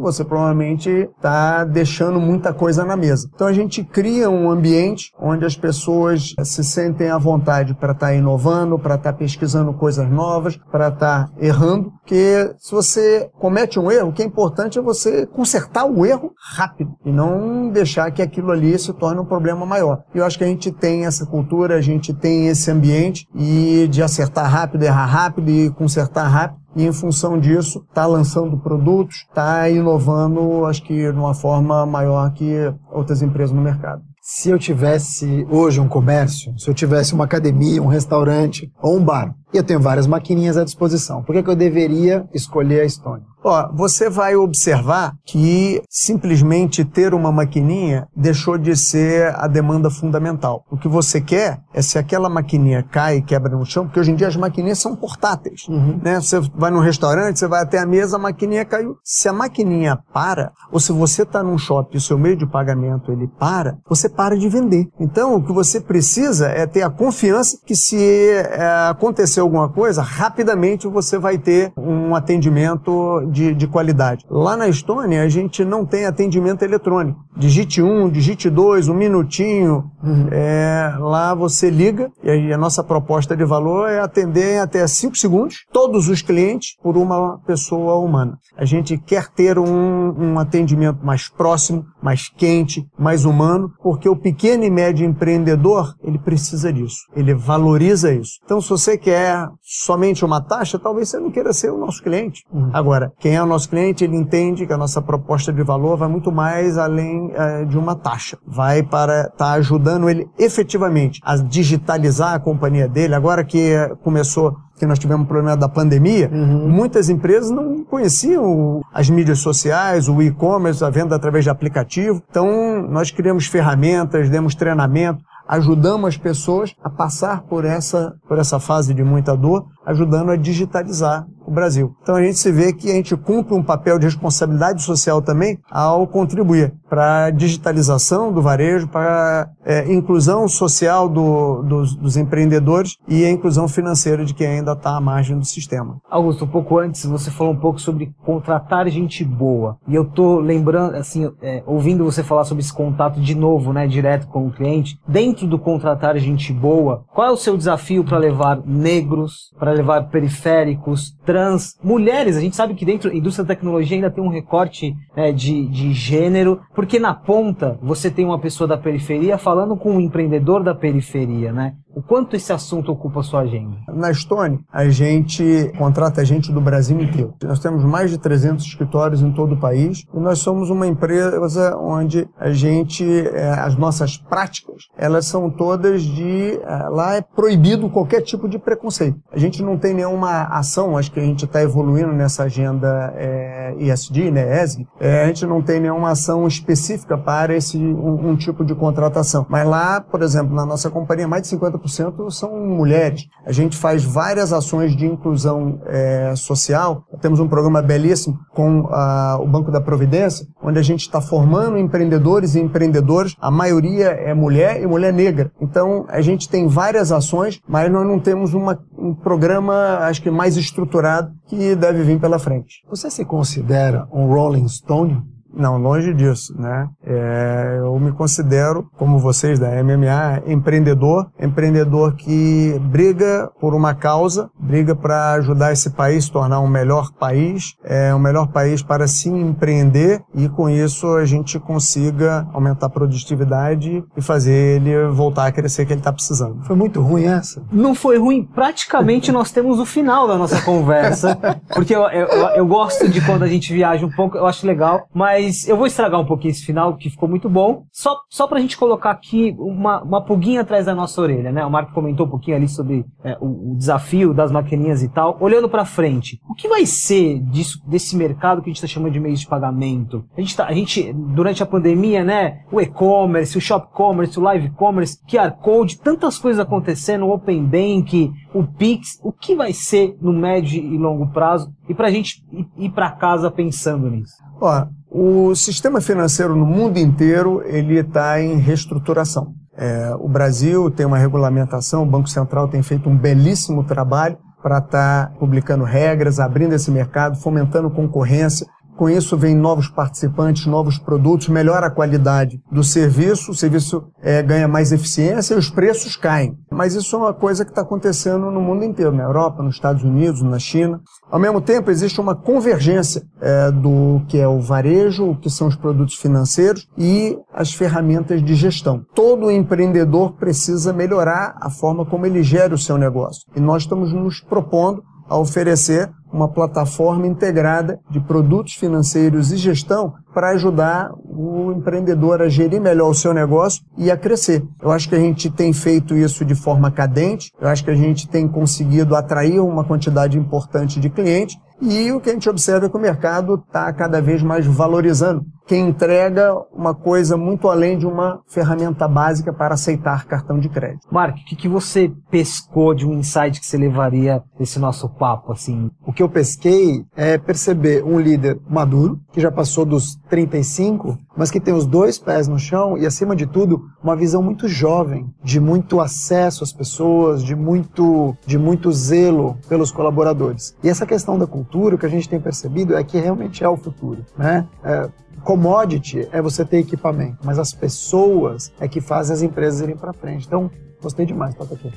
você 0.00 0.24
provavelmente 0.24 0.90
está 0.90 1.62
deixando 1.62 2.18
muita 2.18 2.52
coisa 2.52 2.84
na 2.84 2.96
mesa. 2.96 3.30
Então 3.32 3.46
a 3.46 3.52
gente 3.52 3.84
cria 3.84 4.28
um 4.28 4.50
ambiente 4.50 5.12
onde 5.20 5.44
as 5.44 5.56
pessoas 5.56 6.34
se 6.42 6.64
sentem 6.64 7.10
à 7.10 7.16
vontade 7.16 7.74
para 7.74 7.92
estar 7.92 8.12
inovando, 8.12 8.76
para 8.76 8.96
estar 8.96 9.12
pesquisando 9.12 9.72
coisas 9.72 10.10
novas, 10.10 10.58
para 10.68 10.88
estar 10.88 11.30
errando. 11.38 11.92
Porque 12.00 12.52
se 12.58 12.72
você 12.72 13.30
comete 13.38 13.78
um 13.78 13.88
erro, 13.88 14.08
o 14.08 14.12
que 14.12 14.22
é 14.22 14.26
importante 14.26 14.80
é 14.80 14.82
você 14.82 15.26
consertar 15.26 15.84
o 15.84 16.04
erro 16.04 16.32
rápido 16.56 16.90
e 17.04 17.12
não 17.12 17.70
deixar 17.70 18.10
que 18.10 18.20
aquilo 18.20 18.50
ali 18.50 18.76
se 18.80 18.92
torne 18.94 19.20
um 19.20 19.24
problema 19.24 19.64
maior. 19.64 20.02
E 20.12 20.18
eu 20.18 20.24
acho 20.24 20.36
que 20.36 20.44
a 20.44 20.48
gente 20.48 20.72
tem 20.72 21.06
essa 21.06 21.24
cultura, 21.24 21.76
a 21.76 21.80
gente 21.80 22.12
tem 22.12 22.48
esse 22.48 22.68
ambiente 22.68 23.28
e 23.32 23.86
de 23.88 24.02
acertar 24.02 24.23
rápido, 24.32 24.82
errar 24.82 25.06
rápido 25.06 25.50
e 25.50 25.70
consertar 25.70 26.28
rápido. 26.28 26.60
E 26.76 26.84
em 26.84 26.92
função 26.92 27.38
disso, 27.38 27.84
está 27.88 28.04
lançando 28.06 28.58
produtos, 28.58 29.24
está 29.28 29.68
inovando, 29.70 30.64
acho 30.66 30.82
que 30.82 31.12
de 31.12 31.18
uma 31.18 31.34
forma 31.34 31.86
maior 31.86 32.32
que 32.32 32.72
outras 32.90 33.22
empresas 33.22 33.54
no 33.54 33.62
mercado. 33.62 34.02
Se 34.20 34.50
eu 34.50 34.58
tivesse 34.58 35.46
hoje 35.50 35.80
um 35.80 35.86
comércio, 35.86 36.58
se 36.58 36.68
eu 36.68 36.74
tivesse 36.74 37.14
uma 37.14 37.24
academia, 37.24 37.82
um 37.82 37.86
restaurante 37.86 38.72
ou 38.82 38.96
um 38.96 39.04
bar, 39.04 39.34
e 39.54 39.56
eu 39.56 39.62
tenho 39.62 39.80
várias 39.80 40.08
maquininhas 40.08 40.56
à 40.56 40.64
disposição, 40.64 41.22
por 41.22 41.32
que, 41.32 41.42
que 41.42 41.48
eu 41.48 41.54
deveria 41.54 42.28
escolher 42.34 42.80
a 42.80 42.88
Stone? 42.88 43.22
Ó, 43.44 43.70
você 43.74 44.08
vai 44.08 44.34
observar 44.34 45.12
que 45.24 45.82
simplesmente 45.88 46.82
ter 46.82 47.12
uma 47.12 47.30
maquininha 47.30 48.08
deixou 48.16 48.56
de 48.56 48.74
ser 48.74 49.34
a 49.36 49.46
demanda 49.46 49.90
fundamental. 49.90 50.64
O 50.70 50.78
que 50.78 50.88
você 50.88 51.20
quer 51.20 51.60
é 51.74 51.82
se 51.82 51.98
aquela 51.98 52.30
maquininha 52.30 52.82
cai 52.82 53.18
e 53.18 53.22
quebra 53.22 53.54
no 53.54 53.66
chão, 53.66 53.84
porque 53.84 54.00
hoje 54.00 54.12
em 54.12 54.16
dia 54.16 54.28
as 54.28 54.36
maquininhas 54.36 54.78
são 54.78 54.96
portáteis. 54.96 55.68
Né? 56.02 56.18
Você 56.20 56.40
vai 56.54 56.70
num 56.70 56.80
restaurante, 56.80 57.38
você 57.38 57.46
vai 57.46 57.62
até 57.62 57.78
a 57.78 57.84
mesa, 57.84 58.16
a 58.16 58.18
maquininha 58.18 58.64
caiu. 58.64 58.96
Se 59.04 59.28
a 59.28 59.32
maquininha 59.32 59.98
para, 60.12 60.50
ou 60.72 60.80
se 60.80 60.90
você 60.90 61.22
está 61.22 61.42
num 61.42 61.58
shopping 61.58 61.96
e 61.96 61.98
o 61.98 62.00
seu 62.00 62.18
meio 62.18 62.36
de 62.36 62.46
pagamento 62.46 63.12
ele 63.12 63.28
para, 63.38 63.76
você 63.86 64.08
para 64.08 64.38
de 64.38 64.48
vender. 64.48 64.86
Então, 64.98 65.34
o 65.34 65.44
que 65.44 65.52
você 65.52 65.82
precisa 65.82 66.48
é 66.48 66.66
ter 66.66 66.82
a 66.82 66.88
confiança 66.88 67.58
que 67.66 67.76
se 67.76 68.30
é, 68.30 68.88
acontecer 68.88 69.42
alguma 69.44 69.68
coisa, 69.68 70.02
rapidamente 70.02 70.88
você 70.88 71.18
vai 71.18 71.38
ter 71.38 71.72
um 71.76 72.14
atendimento 72.14 73.24
de, 73.30 73.54
de 73.54 73.66
qualidade. 73.66 74.24
Lá 74.28 74.56
na 74.56 74.68
Estônia, 74.68 75.22
a 75.22 75.28
gente 75.28 75.64
não 75.64 75.84
tem 75.84 76.06
atendimento 76.06 76.62
eletrônico. 76.62 77.18
Digite 77.36 77.82
um, 77.82 78.08
digite 78.08 78.48
dois, 78.48 78.88
um 78.88 78.94
minutinho. 78.94 79.90
É, 80.30 80.92
lá 80.98 81.34
você 81.34 81.70
liga 81.70 82.10
e 82.22 82.30
aí 82.30 82.52
a 82.52 82.58
nossa 82.58 82.84
proposta 82.84 83.36
de 83.36 83.44
valor 83.44 83.88
é 83.88 84.00
atender 84.00 84.56
em 84.56 84.58
até 84.58 84.86
cinco 84.86 85.16
segundos 85.16 85.64
todos 85.72 86.08
os 86.08 86.22
clientes 86.22 86.76
por 86.82 86.96
uma 86.96 87.38
pessoa 87.46 87.96
humana. 87.96 88.38
A 88.56 88.64
gente 88.64 88.98
quer 88.98 89.28
ter 89.28 89.58
um, 89.58 90.14
um 90.16 90.38
atendimento 90.38 91.04
mais 91.04 91.28
próximo, 91.28 91.84
mais 92.02 92.28
quente, 92.28 92.86
mais 92.98 93.24
humano, 93.24 93.72
porque 93.82 94.08
o 94.08 94.16
pequeno 94.16 94.64
e 94.64 94.70
médio 94.70 95.06
empreendedor, 95.06 95.94
ele 96.02 96.18
precisa 96.18 96.72
disso. 96.72 96.98
Ele 97.16 97.34
valoriza 97.34 98.12
isso. 98.12 98.38
Então, 98.44 98.60
se 98.60 98.68
você 98.68 98.96
quer 98.96 99.33
somente 99.60 100.24
uma 100.24 100.40
taxa, 100.40 100.78
talvez 100.78 101.08
você 101.08 101.18
não 101.18 101.30
queira 101.30 101.52
ser 101.52 101.70
o 101.70 101.78
nosso 101.78 102.02
cliente. 102.02 102.44
Agora, 102.72 103.12
Quem 103.18 103.36
é 103.36 103.42
o 103.42 103.46
nosso 103.46 103.68
cliente, 103.68 104.04
ele 104.04 104.16
entende 104.16 104.66
que 104.66 104.72
a 104.72 104.76
nossa 104.76 105.00
proposta 105.00 105.52
de 105.52 105.62
valor 105.62 105.96
vai 105.96 106.08
muito 106.08 106.30
mais 106.30 106.76
além 106.76 107.30
é, 107.34 107.64
de 107.64 107.78
uma 107.78 107.94
taxa. 107.94 108.38
Vai 108.46 108.82
para 108.82 109.22
estar 109.22 109.32
tá 109.36 109.52
ajudando 109.52 110.08
ele 110.08 110.28
efetivamente 110.38 111.20
a 111.22 111.36
digitalizar 111.36 112.34
a 112.34 112.38
companhia 112.38 112.88
dele. 112.88 113.14
Agora 113.14 113.44
que 113.44 113.74
começou 114.02 114.56
que 114.78 114.86
nós 114.86 114.98
tivemos 114.98 115.24
um 115.24 115.28
problema 115.28 115.56
da 115.56 115.68
pandemia, 115.68 116.28
uhum. 116.32 116.68
muitas 116.68 117.08
empresas 117.08 117.50
não 117.50 117.84
conheciam 117.84 118.82
as 118.92 119.08
mídias 119.08 119.38
sociais, 119.38 120.08
o 120.08 120.20
e-commerce, 120.20 120.84
a 120.84 120.90
venda 120.90 121.14
através 121.14 121.44
de 121.44 121.50
aplicativo. 121.50 122.22
Então, 122.28 122.82
nós 122.88 123.10
criamos 123.10 123.46
ferramentas, 123.46 124.28
demos 124.28 124.54
treinamento, 124.54 125.22
ajudamos 125.46 126.08
as 126.08 126.16
pessoas 126.16 126.74
a 126.82 126.90
passar 126.90 127.42
por 127.42 127.64
essa, 127.64 128.14
por 128.26 128.38
essa 128.38 128.58
fase 128.58 128.94
de 128.94 129.02
muita 129.02 129.36
dor, 129.36 129.66
ajudando 129.86 130.30
a 130.30 130.36
digitalizar 130.36 131.26
o 131.46 131.50
Brasil. 131.50 131.94
Então 132.02 132.16
a 132.16 132.22
gente 132.22 132.38
se 132.38 132.50
vê 132.50 132.72
que 132.72 132.90
a 132.90 132.94
gente 132.94 133.16
cumpre 133.16 133.54
um 133.54 133.62
papel 133.62 133.98
de 133.98 134.06
responsabilidade 134.06 134.82
social 134.82 135.20
também 135.20 135.58
ao 135.70 136.06
contribuir 136.06 136.72
para 136.88 137.26
a 137.26 137.30
digitalização 137.30 138.32
do 138.32 138.40
varejo, 138.40 138.88
para 138.88 139.50
a 139.64 139.70
é, 139.70 139.92
inclusão 139.92 140.48
social 140.48 141.08
do, 141.08 141.62
dos, 141.62 141.96
dos, 141.96 142.16
empreendedores 142.16 142.96
e 143.08 143.24
a 143.24 143.30
inclusão 143.30 143.66
financeira 143.66 144.24
de 144.24 144.32
quem 144.32 144.46
ainda 144.46 144.72
está 144.72 144.96
à 144.96 145.00
margem 145.00 145.36
do 145.36 145.44
sistema. 145.44 145.98
Augusto, 146.08 146.44
um 146.44 146.48
pouco 146.48 146.78
antes 146.78 147.04
você 147.04 147.30
falou 147.30 147.52
um 147.52 147.58
pouco 147.58 147.80
sobre 147.80 148.12
contratar 148.24 148.88
gente 148.88 149.24
boa. 149.24 149.76
E 149.88 149.94
eu 149.94 150.04
estou 150.04 150.38
lembrando, 150.38 150.94
assim, 150.94 151.30
é, 151.42 151.62
ouvindo 151.66 152.04
você 152.04 152.22
falar 152.22 152.44
sobre 152.44 152.62
esse 152.62 152.72
contato 152.72 153.20
de 153.20 153.34
novo, 153.34 153.72
né, 153.72 153.86
direto 153.86 154.28
com 154.28 154.46
o 154.46 154.52
cliente. 154.52 154.96
Dentro 155.06 155.46
do 155.46 155.58
contratar 155.58 156.16
gente 156.18 156.52
boa, 156.52 157.04
qual 157.12 157.28
é 157.28 157.32
o 157.32 157.36
seu 157.36 157.56
desafio 157.56 158.04
para 158.04 158.18
levar 158.18 158.60
negros, 158.64 159.52
para 159.58 159.72
levar 159.74 160.08
periféricos, 160.08 161.14
trans, 161.24 161.78
mulheres. 161.82 162.36
A 162.36 162.40
gente 162.40 162.56
sabe 162.56 162.74
que 162.74 162.84
dentro 162.84 163.10
da 163.10 163.16
indústria 163.16 163.44
da 163.44 163.54
tecnologia 163.54 163.96
ainda 163.96 164.10
tem 164.10 164.22
um 164.22 164.28
recorte 164.28 164.94
né, 165.16 165.32
de, 165.32 165.66
de 165.66 165.92
gênero, 165.92 166.60
porque 166.74 166.98
na 166.98 167.14
ponta 167.14 167.78
você 167.82 168.10
tem 168.10 168.24
uma 168.24 168.38
pessoa 168.38 168.66
da 168.66 168.78
periferia 168.78 169.36
falando 169.38 169.76
com 169.76 169.96
um 169.96 170.00
empreendedor 170.00 170.62
da 170.62 170.74
periferia, 170.74 171.52
né? 171.52 171.74
O 171.94 172.02
quanto 172.02 172.34
esse 172.34 172.52
assunto 172.52 172.90
ocupa 172.90 173.20
a 173.20 173.22
sua 173.22 173.42
agenda? 173.42 173.76
Na 173.88 174.12
Stone, 174.12 174.58
a 174.72 174.88
gente 174.88 175.72
contrata 175.78 176.24
gente 176.24 176.50
do 176.50 176.60
Brasil 176.60 177.00
inteiro. 177.00 177.34
Nós 177.42 177.60
temos 177.60 177.84
mais 177.84 178.10
de 178.10 178.18
300 178.18 178.64
escritórios 178.64 179.22
em 179.22 179.30
todo 179.30 179.54
o 179.54 179.60
país 179.60 180.04
e 180.12 180.18
nós 180.18 180.40
somos 180.40 180.70
uma 180.70 180.88
empresa 180.88 181.76
onde 181.76 182.28
a 182.36 182.50
gente, 182.50 183.04
é, 183.04 183.50
as 183.50 183.76
nossas 183.76 184.16
práticas, 184.16 184.88
elas 184.96 185.26
são 185.26 185.48
todas 185.48 186.02
de, 186.02 186.58
é, 186.64 186.88
lá 186.88 187.14
é 187.14 187.20
proibido 187.20 187.88
qualquer 187.88 188.22
tipo 188.22 188.48
de 188.48 188.58
preconceito. 188.58 189.20
A 189.30 189.38
gente 189.38 189.62
não 189.62 189.78
tem 189.78 189.94
nenhuma 189.94 190.44
ação, 190.44 190.98
acho 190.98 191.12
que 191.12 191.20
a 191.20 191.24
gente 191.24 191.44
está 191.44 191.62
evoluindo 191.62 192.12
nessa 192.12 192.44
agenda 192.44 193.14
é, 193.16 193.63
ESG, 193.78 194.30
né, 194.30 194.62
ESG, 194.62 194.86
é, 195.00 195.24
a 195.24 195.26
gente 195.26 195.46
não 195.46 195.62
tem 195.62 195.80
nenhuma 195.80 196.10
ação 196.10 196.46
específica 196.46 197.16
para 197.16 197.54
esse 197.54 197.78
um, 197.78 198.30
um 198.30 198.36
tipo 198.36 198.64
de 198.64 198.74
contratação. 198.74 199.46
Mas 199.48 199.66
lá, 199.66 200.00
por 200.00 200.22
exemplo, 200.22 200.54
na 200.54 200.64
nossa 200.64 200.90
companhia, 200.90 201.28
mais 201.28 201.42
de 201.42 201.56
50% 201.56 202.30
são 202.30 202.56
mulheres. 202.56 203.26
A 203.44 203.52
gente 203.52 203.76
faz 203.76 204.04
várias 204.04 204.52
ações 204.52 204.96
de 204.96 205.06
inclusão 205.06 205.80
é, 205.86 206.34
social. 206.36 207.04
Temos 207.20 207.40
um 207.40 207.48
programa 207.48 207.82
belíssimo 207.82 208.38
com 208.54 208.88
a, 208.90 209.38
o 209.40 209.46
Banco 209.46 209.70
da 209.70 209.80
Providência, 209.80 210.46
onde 210.62 210.78
a 210.78 210.82
gente 210.82 211.00
está 211.00 211.20
formando 211.20 211.78
empreendedores 211.78 212.54
e 212.54 212.60
empreendedoras. 212.60 213.34
A 213.40 213.50
maioria 213.50 214.06
é 214.06 214.34
mulher 214.34 214.80
e 214.80 214.86
mulher 214.86 215.12
negra. 215.12 215.50
Então, 215.60 216.04
a 216.08 216.20
gente 216.20 216.48
tem 216.48 216.66
várias 216.66 217.12
ações, 217.12 217.60
mas 217.68 217.90
nós 217.90 218.06
não 218.06 218.18
temos 218.18 218.54
uma, 218.54 218.78
um 219.04 219.14
programa, 219.14 219.98
acho 220.00 220.22
que 220.22 220.30
mais 220.30 220.56
estruturado, 220.56 221.30
que 221.46 221.74
deve 221.76 222.02
vir 222.02 222.18
pela 222.18 222.38
frente. 222.38 222.82
Você 222.88 223.10
se 223.10 223.24
considera 223.24 224.08
um 224.10 224.26
Rolling 224.26 224.66
Stone? 224.66 225.22
Não, 225.52 225.76
longe 225.76 226.14
disso, 226.14 226.58
né? 226.58 226.88
É, 227.06 227.78
eu 227.80 227.98
me 227.98 228.12
considero, 228.12 228.86
como 228.96 229.18
vocês 229.18 229.58
da 229.58 229.68
MMA, 229.82 230.42
empreendedor, 230.46 231.28
empreendedor 231.40 232.14
que 232.14 232.78
briga 232.80 233.50
por 233.60 233.74
uma 233.74 233.94
causa, 233.94 234.50
briga 234.58 234.94
para 234.94 235.32
ajudar 235.32 235.72
esse 235.72 235.90
país 235.90 236.24
a 236.24 236.26
se 236.26 236.32
tornar 236.32 236.60
um 236.60 236.68
melhor 236.68 237.12
país, 237.12 237.74
é 237.84 238.14
um 238.14 238.18
melhor 238.18 238.48
país 238.48 238.82
para 238.82 239.06
se 239.06 239.28
empreender 239.28 240.22
e 240.34 240.48
com 240.48 240.68
isso 240.68 241.06
a 241.14 241.24
gente 241.24 241.58
consiga 241.58 242.46
aumentar 242.52 242.86
a 242.86 242.90
produtividade 242.90 244.04
e 244.16 244.22
fazer 244.22 244.76
ele 244.76 245.08
voltar 245.08 245.46
a 245.46 245.52
crescer 245.52 245.86
que 245.86 245.92
ele 245.92 246.00
está 246.00 246.12
precisando. 246.12 246.64
Foi 246.64 246.76
muito 246.76 247.00
ruim 247.00 247.24
essa? 247.24 247.62
Não 247.70 247.94
foi 247.94 248.18
ruim. 248.18 248.44
Praticamente 248.44 249.30
nós 249.30 249.50
temos 249.50 249.78
o 249.78 249.84
final 249.86 250.26
da 250.26 250.36
nossa 250.36 250.60
conversa, 250.62 251.38
porque 251.74 251.94
eu, 251.94 252.02
eu, 252.02 252.26
eu 252.28 252.66
gosto 252.66 253.08
de 253.08 253.20
quando 253.20 253.42
a 253.42 253.48
gente 253.48 253.72
viaja 253.72 254.06
um 254.06 254.10
pouco, 254.10 254.36
eu 254.36 254.46
acho 254.46 254.66
legal, 254.66 255.06
mas 255.12 255.34
mas 255.34 255.66
eu 255.66 255.76
vou 255.76 255.86
estragar 255.86 256.20
um 256.20 256.24
pouquinho 256.24 256.52
esse 256.52 256.64
final, 256.64 256.93
que 256.96 257.10
ficou 257.10 257.28
muito 257.28 257.48
bom. 257.48 257.84
Só, 257.92 258.16
só 258.28 258.46
pra 258.46 258.60
gente 258.60 258.76
colocar 258.76 259.10
aqui 259.10 259.54
uma, 259.58 260.02
uma 260.02 260.24
pulguinha 260.24 260.60
atrás 260.60 260.86
da 260.86 260.94
nossa 260.94 261.20
orelha, 261.20 261.52
né? 261.52 261.64
O 261.64 261.70
Marco 261.70 261.92
comentou 261.92 262.26
um 262.26 262.30
pouquinho 262.30 262.56
ali 262.56 262.68
sobre 262.68 263.04
é, 263.22 263.36
o, 263.40 263.72
o, 263.72 263.76
desafio 263.76 264.34
das 264.34 264.50
maquininhas 264.50 265.02
e 265.02 265.08
tal. 265.08 265.36
Olhando 265.40 265.68
pra 265.68 265.84
frente, 265.84 266.40
o 266.48 266.54
que 266.54 266.68
vai 266.68 266.86
ser 266.86 267.40
disso, 267.40 267.82
desse 267.86 268.16
mercado 268.16 268.62
que 268.62 268.70
a 268.70 268.72
gente 268.72 268.80
tá 268.80 268.86
chamando 268.86 269.12
de 269.12 269.20
meios 269.20 269.40
de 269.40 269.46
pagamento? 269.46 270.24
A 270.36 270.40
gente, 270.40 270.56
tá, 270.56 270.66
a 270.66 270.72
gente 270.72 271.12
durante 271.12 271.62
a 271.62 271.66
pandemia, 271.66 272.24
né? 272.24 272.62
O 272.70 272.80
e-commerce, 272.80 273.56
o 273.56 273.60
shop 273.60 273.92
commerce, 273.92 274.38
o 274.38 274.42
live 274.42 274.70
commerce, 274.70 275.18
QR 275.26 275.52
Code, 275.52 275.98
tantas 275.98 276.38
coisas 276.38 276.60
acontecendo, 276.60 277.26
o 277.26 277.32
Open 277.32 277.64
Bank, 277.64 278.32
o 278.52 278.64
Pix. 278.64 279.18
O 279.22 279.32
que 279.32 279.54
vai 279.54 279.72
ser 279.72 280.16
no 280.20 280.32
médio 280.32 280.82
e 280.82 280.96
longo 280.96 281.28
prazo? 281.28 281.72
E 281.88 281.94
pra 281.94 282.10
gente 282.10 282.42
ir, 282.78 282.90
pra 282.90 283.10
casa 283.10 283.50
pensando 283.50 284.08
nisso. 284.10 284.34
Ó, 284.60 284.86
o 285.16 285.54
sistema 285.54 286.00
financeiro 286.00 286.56
no 286.56 286.66
mundo 286.66 286.98
inteiro 286.98 287.62
ele 287.66 288.00
está 288.00 288.42
em 288.42 288.56
reestruturação. 288.56 289.54
É, 289.76 290.12
o 290.18 290.28
Brasil 290.28 290.90
tem 290.90 291.06
uma 291.06 291.18
regulamentação, 291.18 292.02
o 292.02 292.06
Banco 292.06 292.28
Central 292.28 292.66
tem 292.66 292.82
feito 292.82 293.08
um 293.08 293.16
belíssimo 293.16 293.84
trabalho 293.84 294.36
para 294.60 294.78
estar 294.78 295.28
tá 295.28 295.32
publicando 295.38 295.84
regras, 295.84 296.40
abrindo 296.40 296.72
esse 296.72 296.90
mercado, 296.90 297.36
fomentando 297.36 297.88
concorrência, 297.90 298.66
com 298.96 299.08
isso, 299.08 299.36
vem 299.36 299.54
novos 299.54 299.88
participantes, 299.88 300.66
novos 300.66 300.98
produtos, 300.98 301.48
melhora 301.48 301.86
a 301.86 301.90
qualidade 301.90 302.60
do 302.70 302.82
serviço, 302.84 303.50
o 303.50 303.54
serviço 303.54 304.04
é, 304.22 304.42
ganha 304.42 304.68
mais 304.68 304.92
eficiência 304.92 305.54
e 305.54 305.58
os 305.58 305.68
preços 305.68 306.16
caem. 306.16 306.56
Mas 306.70 306.94
isso 306.94 307.14
é 307.16 307.18
uma 307.18 307.34
coisa 307.34 307.64
que 307.64 307.70
está 307.70 307.82
acontecendo 307.82 308.50
no 308.50 308.60
mundo 308.60 308.84
inteiro, 308.84 309.12
na 309.12 309.24
Europa, 309.24 309.62
nos 309.62 309.74
Estados 309.74 310.02
Unidos, 310.02 310.42
na 310.42 310.58
China. 310.58 311.00
Ao 311.30 311.38
mesmo 311.38 311.60
tempo, 311.60 311.90
existe 311.90 312.20
uma 312.20 312.34
convergência 312.34 313.22
é, 313.40 313.70
do 313.70 314.22
que 314.28 314.38
é 314.38 314.46
o 314.46 314.60
varejo, 314.60 315.30
o 315.30 315.36
que 315.36 315.50
são 315.50 315.68
os 315.68 315.76
produtos 315.76 316.14
financeiros 316.14 316.86
e 316.96 317.36
as 317.52 317.72
ferramentas 317.72 318.42
de 318.42 318.54
gestão. 318.54 319.04
Todo 319.14 319.50
empreendedor 319.50 320.32
precisa 320.34 320.92
melhorar 320.92 321.56
a 321.60 321.70
forma 321.70 322.06
como 322.06 322.26
ele 322.26 322.42
gera 322.42 322.74
o 322.74 322.78
seu 322.78 322.96
negócio. 322.96 323.42
E 323.56 323.60
nós 323.60 323.82
estamos 323.82 324.12
nos 324.12 324.40
propondo 324.40 325.02
a 325.28 325.38
oferecer 325.38 326.10
uma 326.34 326.48
plataforma 326.48 327.28
integrada 327.28 328.00
de 328.10 328.20
produtos 328.20 328.74
financeiros 328.74 329.52
e 329.52 329.56
gestão 329.56 330.14
para 330.34 330.50
ajudar 330.50 331.12
o 331.24 331.70
empreendedor 331.70 332.42
a 332.42 332.48
gerir 332.48 332.80
melhor 332.80 333.10
o 333.10 333.14
seu 333.14 333.32
negócio 333.32 333.84
e 333.96 334.10
a 334.10 334.16
crescer. 334.16 334.64
Eu 334.82 334.90
acho 334.90 335.08
que 335.08 335.14
a 335.14 335.20
gente 335.20 335.48
tem 335.48 335.72
feito 335.72 336.16
isso 336.16 336.44
de 336.44 336.56
forma 336.56 336.90
cadente, 336.90 337.52
eu 337.60 337.68
acho 337.68 337.84
que 337.84 337.90
a 337.90 337.94
gente 337.94 338.28
tem 338.28 338.48
conseguido 338.48 339.14
atrair 339.14 339.60
uma 339.60 339.84
quantidade 339.84 340.36
importante 340.36 340.98
de 340.98 341.08
clientes 341.08 341.56
e 341.80 342.10
o 342.12 342.20
que 342.20 342.30
a 342.30 342.32
gente 342.32 342.48
observa 342.48 342.86
é 342.86 342.88
que 342.88 342.96
o 342.96 343.00
mercado 343.00 343.54
está 343.54 343.92
cada 343.92 344.20
vez 344.20 344.42
mais 344.42 344.66
valorizando 344.66 345.44
quem 345.66 345.88
entrega 345.88 346.54
uma 346.72 346.94
coisa 346.94 347.36
muito 347.36 347.68
além 347.68 347.96
de 347.96 348.06
uma 348.06 348.40
ferramenta 348.46 349.08
básica 349.08 349.52
para 349.52 349.74
aceitar 349.74 350.26
cartão 350.26 350.58
de 350.58 350.68
crédito. 350.68 351.06
Mark, 351.10 351.36
o 351.36 351.44
que, 351.44 351.56
que 351.56 351.68
você 351.68 352.12
pescou 352.30 352.94
de 352.94 353.06
um 353.06 353.14
insight 353.14 353.60
que 353.60 353.66
você 353.66 353.76
levaria 353.76 354.42
desse 354.58 354.78
nosso 354.78 355.08
papo? 355.08 355.52
Assim? 355.52 355.90
O 356.06 356.12
que 356.12 356.22
eu 356.24 356.28
pesquei 356.28 357.04
é 357.16 357.38
perceber 357.38 358.04
um 358.04 358.18
líder 358.18 358.58
maduro, 358.68 359.20
que 359.32 359.40
já 359.40 359.50
passou 359.50 359.84
dos 359.84 360.16
35, 360.28 361.18
mas 361.36 361.50
que 361.50 361.60
tem 361.60 361.74
os 361.74 361.86
dois 361.86 362.18
pés 362.18 362.48
no 362.48 362.58
chão 362.58 362.96
e, 362.96 363.06
acima 363.06 363.34
de 363.36 363.46
tudo, 363.46 363.84
uma 364.02 364.16
visão 364.16 364.42
muito 364.42 364.68
jovem, 364.68 365.26
de 365.42 365.60
muito 365.60 366.00
acesso 366.00 366.64
às 366.64 366.72
pessoas, 366.72 367.42
de 367.42 367.54
muito, 367.54 368.36
de 368.46 368.58
muito 368.58 368.90
zelo 368.92 369.56
pelos 369.68 369.90
colaboradores. 369.90 370.74
E 370.82 370.88
essa 370.88 371.06
questão 371.06 371.38
da 371.38 371.46
cultura, 371.46 371.94
o 371.94 371.98
que 371.98 372.06
a 372.06 372.10
gente 372.10 372.28
tem 372.28 372.40
percebido 372.40 372.96
é 372.96 373.04
que 373.04 373.18
realmente 373.18 373.62
é 373.62 373.68
o 373.68 373.76
futuro. 373.76 374.24
Né? 374.36 374.66
É, 374.82 375.08
commodity 375.42 376.26
é 376.32 376.40
você 376.40 376.64
ter 376.64 376.78
equipamento, 376.78 377.38
mas 377.44 377.58
as 377.58 377.72
pessoas 377.72 378.72
é 378.80 378.88
que 378.88 379.00
fazem 379.00 379.34
as 379.34 379.42
empresas 379.42 379.80
irem 379.80 379.96
para 379.96 380.12
frente. 380.12 380.46
Então, 380.46 380.70
gostei 381.00 381.26
demais, 381.26 381.54
toca 381.54 381.74
aqui. 381.74 381.92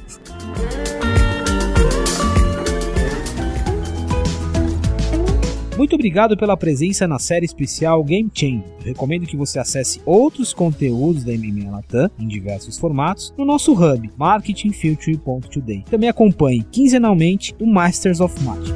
Muito 5.78 5.94
obrigado 5.94 6.36
pela 6.36 6.58
presença 6.58 7.08
na 7.08 7.20
série 7.20 7.46
especial 7.46 8.04
Game 8.04 8.32
Change. 8.34 8.64
Recomendo 8.84 9.28
que 9.28 9.38
você 9.38 9.60
acesse 9.60 10.02
outros 10.08 10.52
conteúdos 10.52 11.24
da 11.24 11.32
MMA 11.34 11.70
Latam 11.70 12.10
em 12.18 12.28
diversos 12.28 12.80
formatos 12.80 13.32
no 13.38 13.46
nosso 13.46 13.74
hub 13.74 14.10
marketingfuture.today. 14.18 15.84
Também 15.88 16.10
acompanhe 16.10 16.64
quinzenalmente 16.64 17.56
o 17.62 17.68
Masters 17.68 18.20
of 18.20 18.44
Magic. 18.44 18.74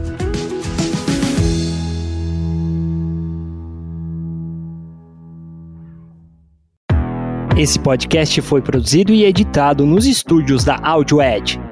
Esse 7.58 7.80
podcast 7.80 8.40
foi 8.42 8.62
produzido 8.62 9.12
e 9.12 9.26
editado 9.26 9.88
nos 9.88 10.06
estúdios 10.06 10.64
da 10.64 10.76
AudioEd. 10.76 11.71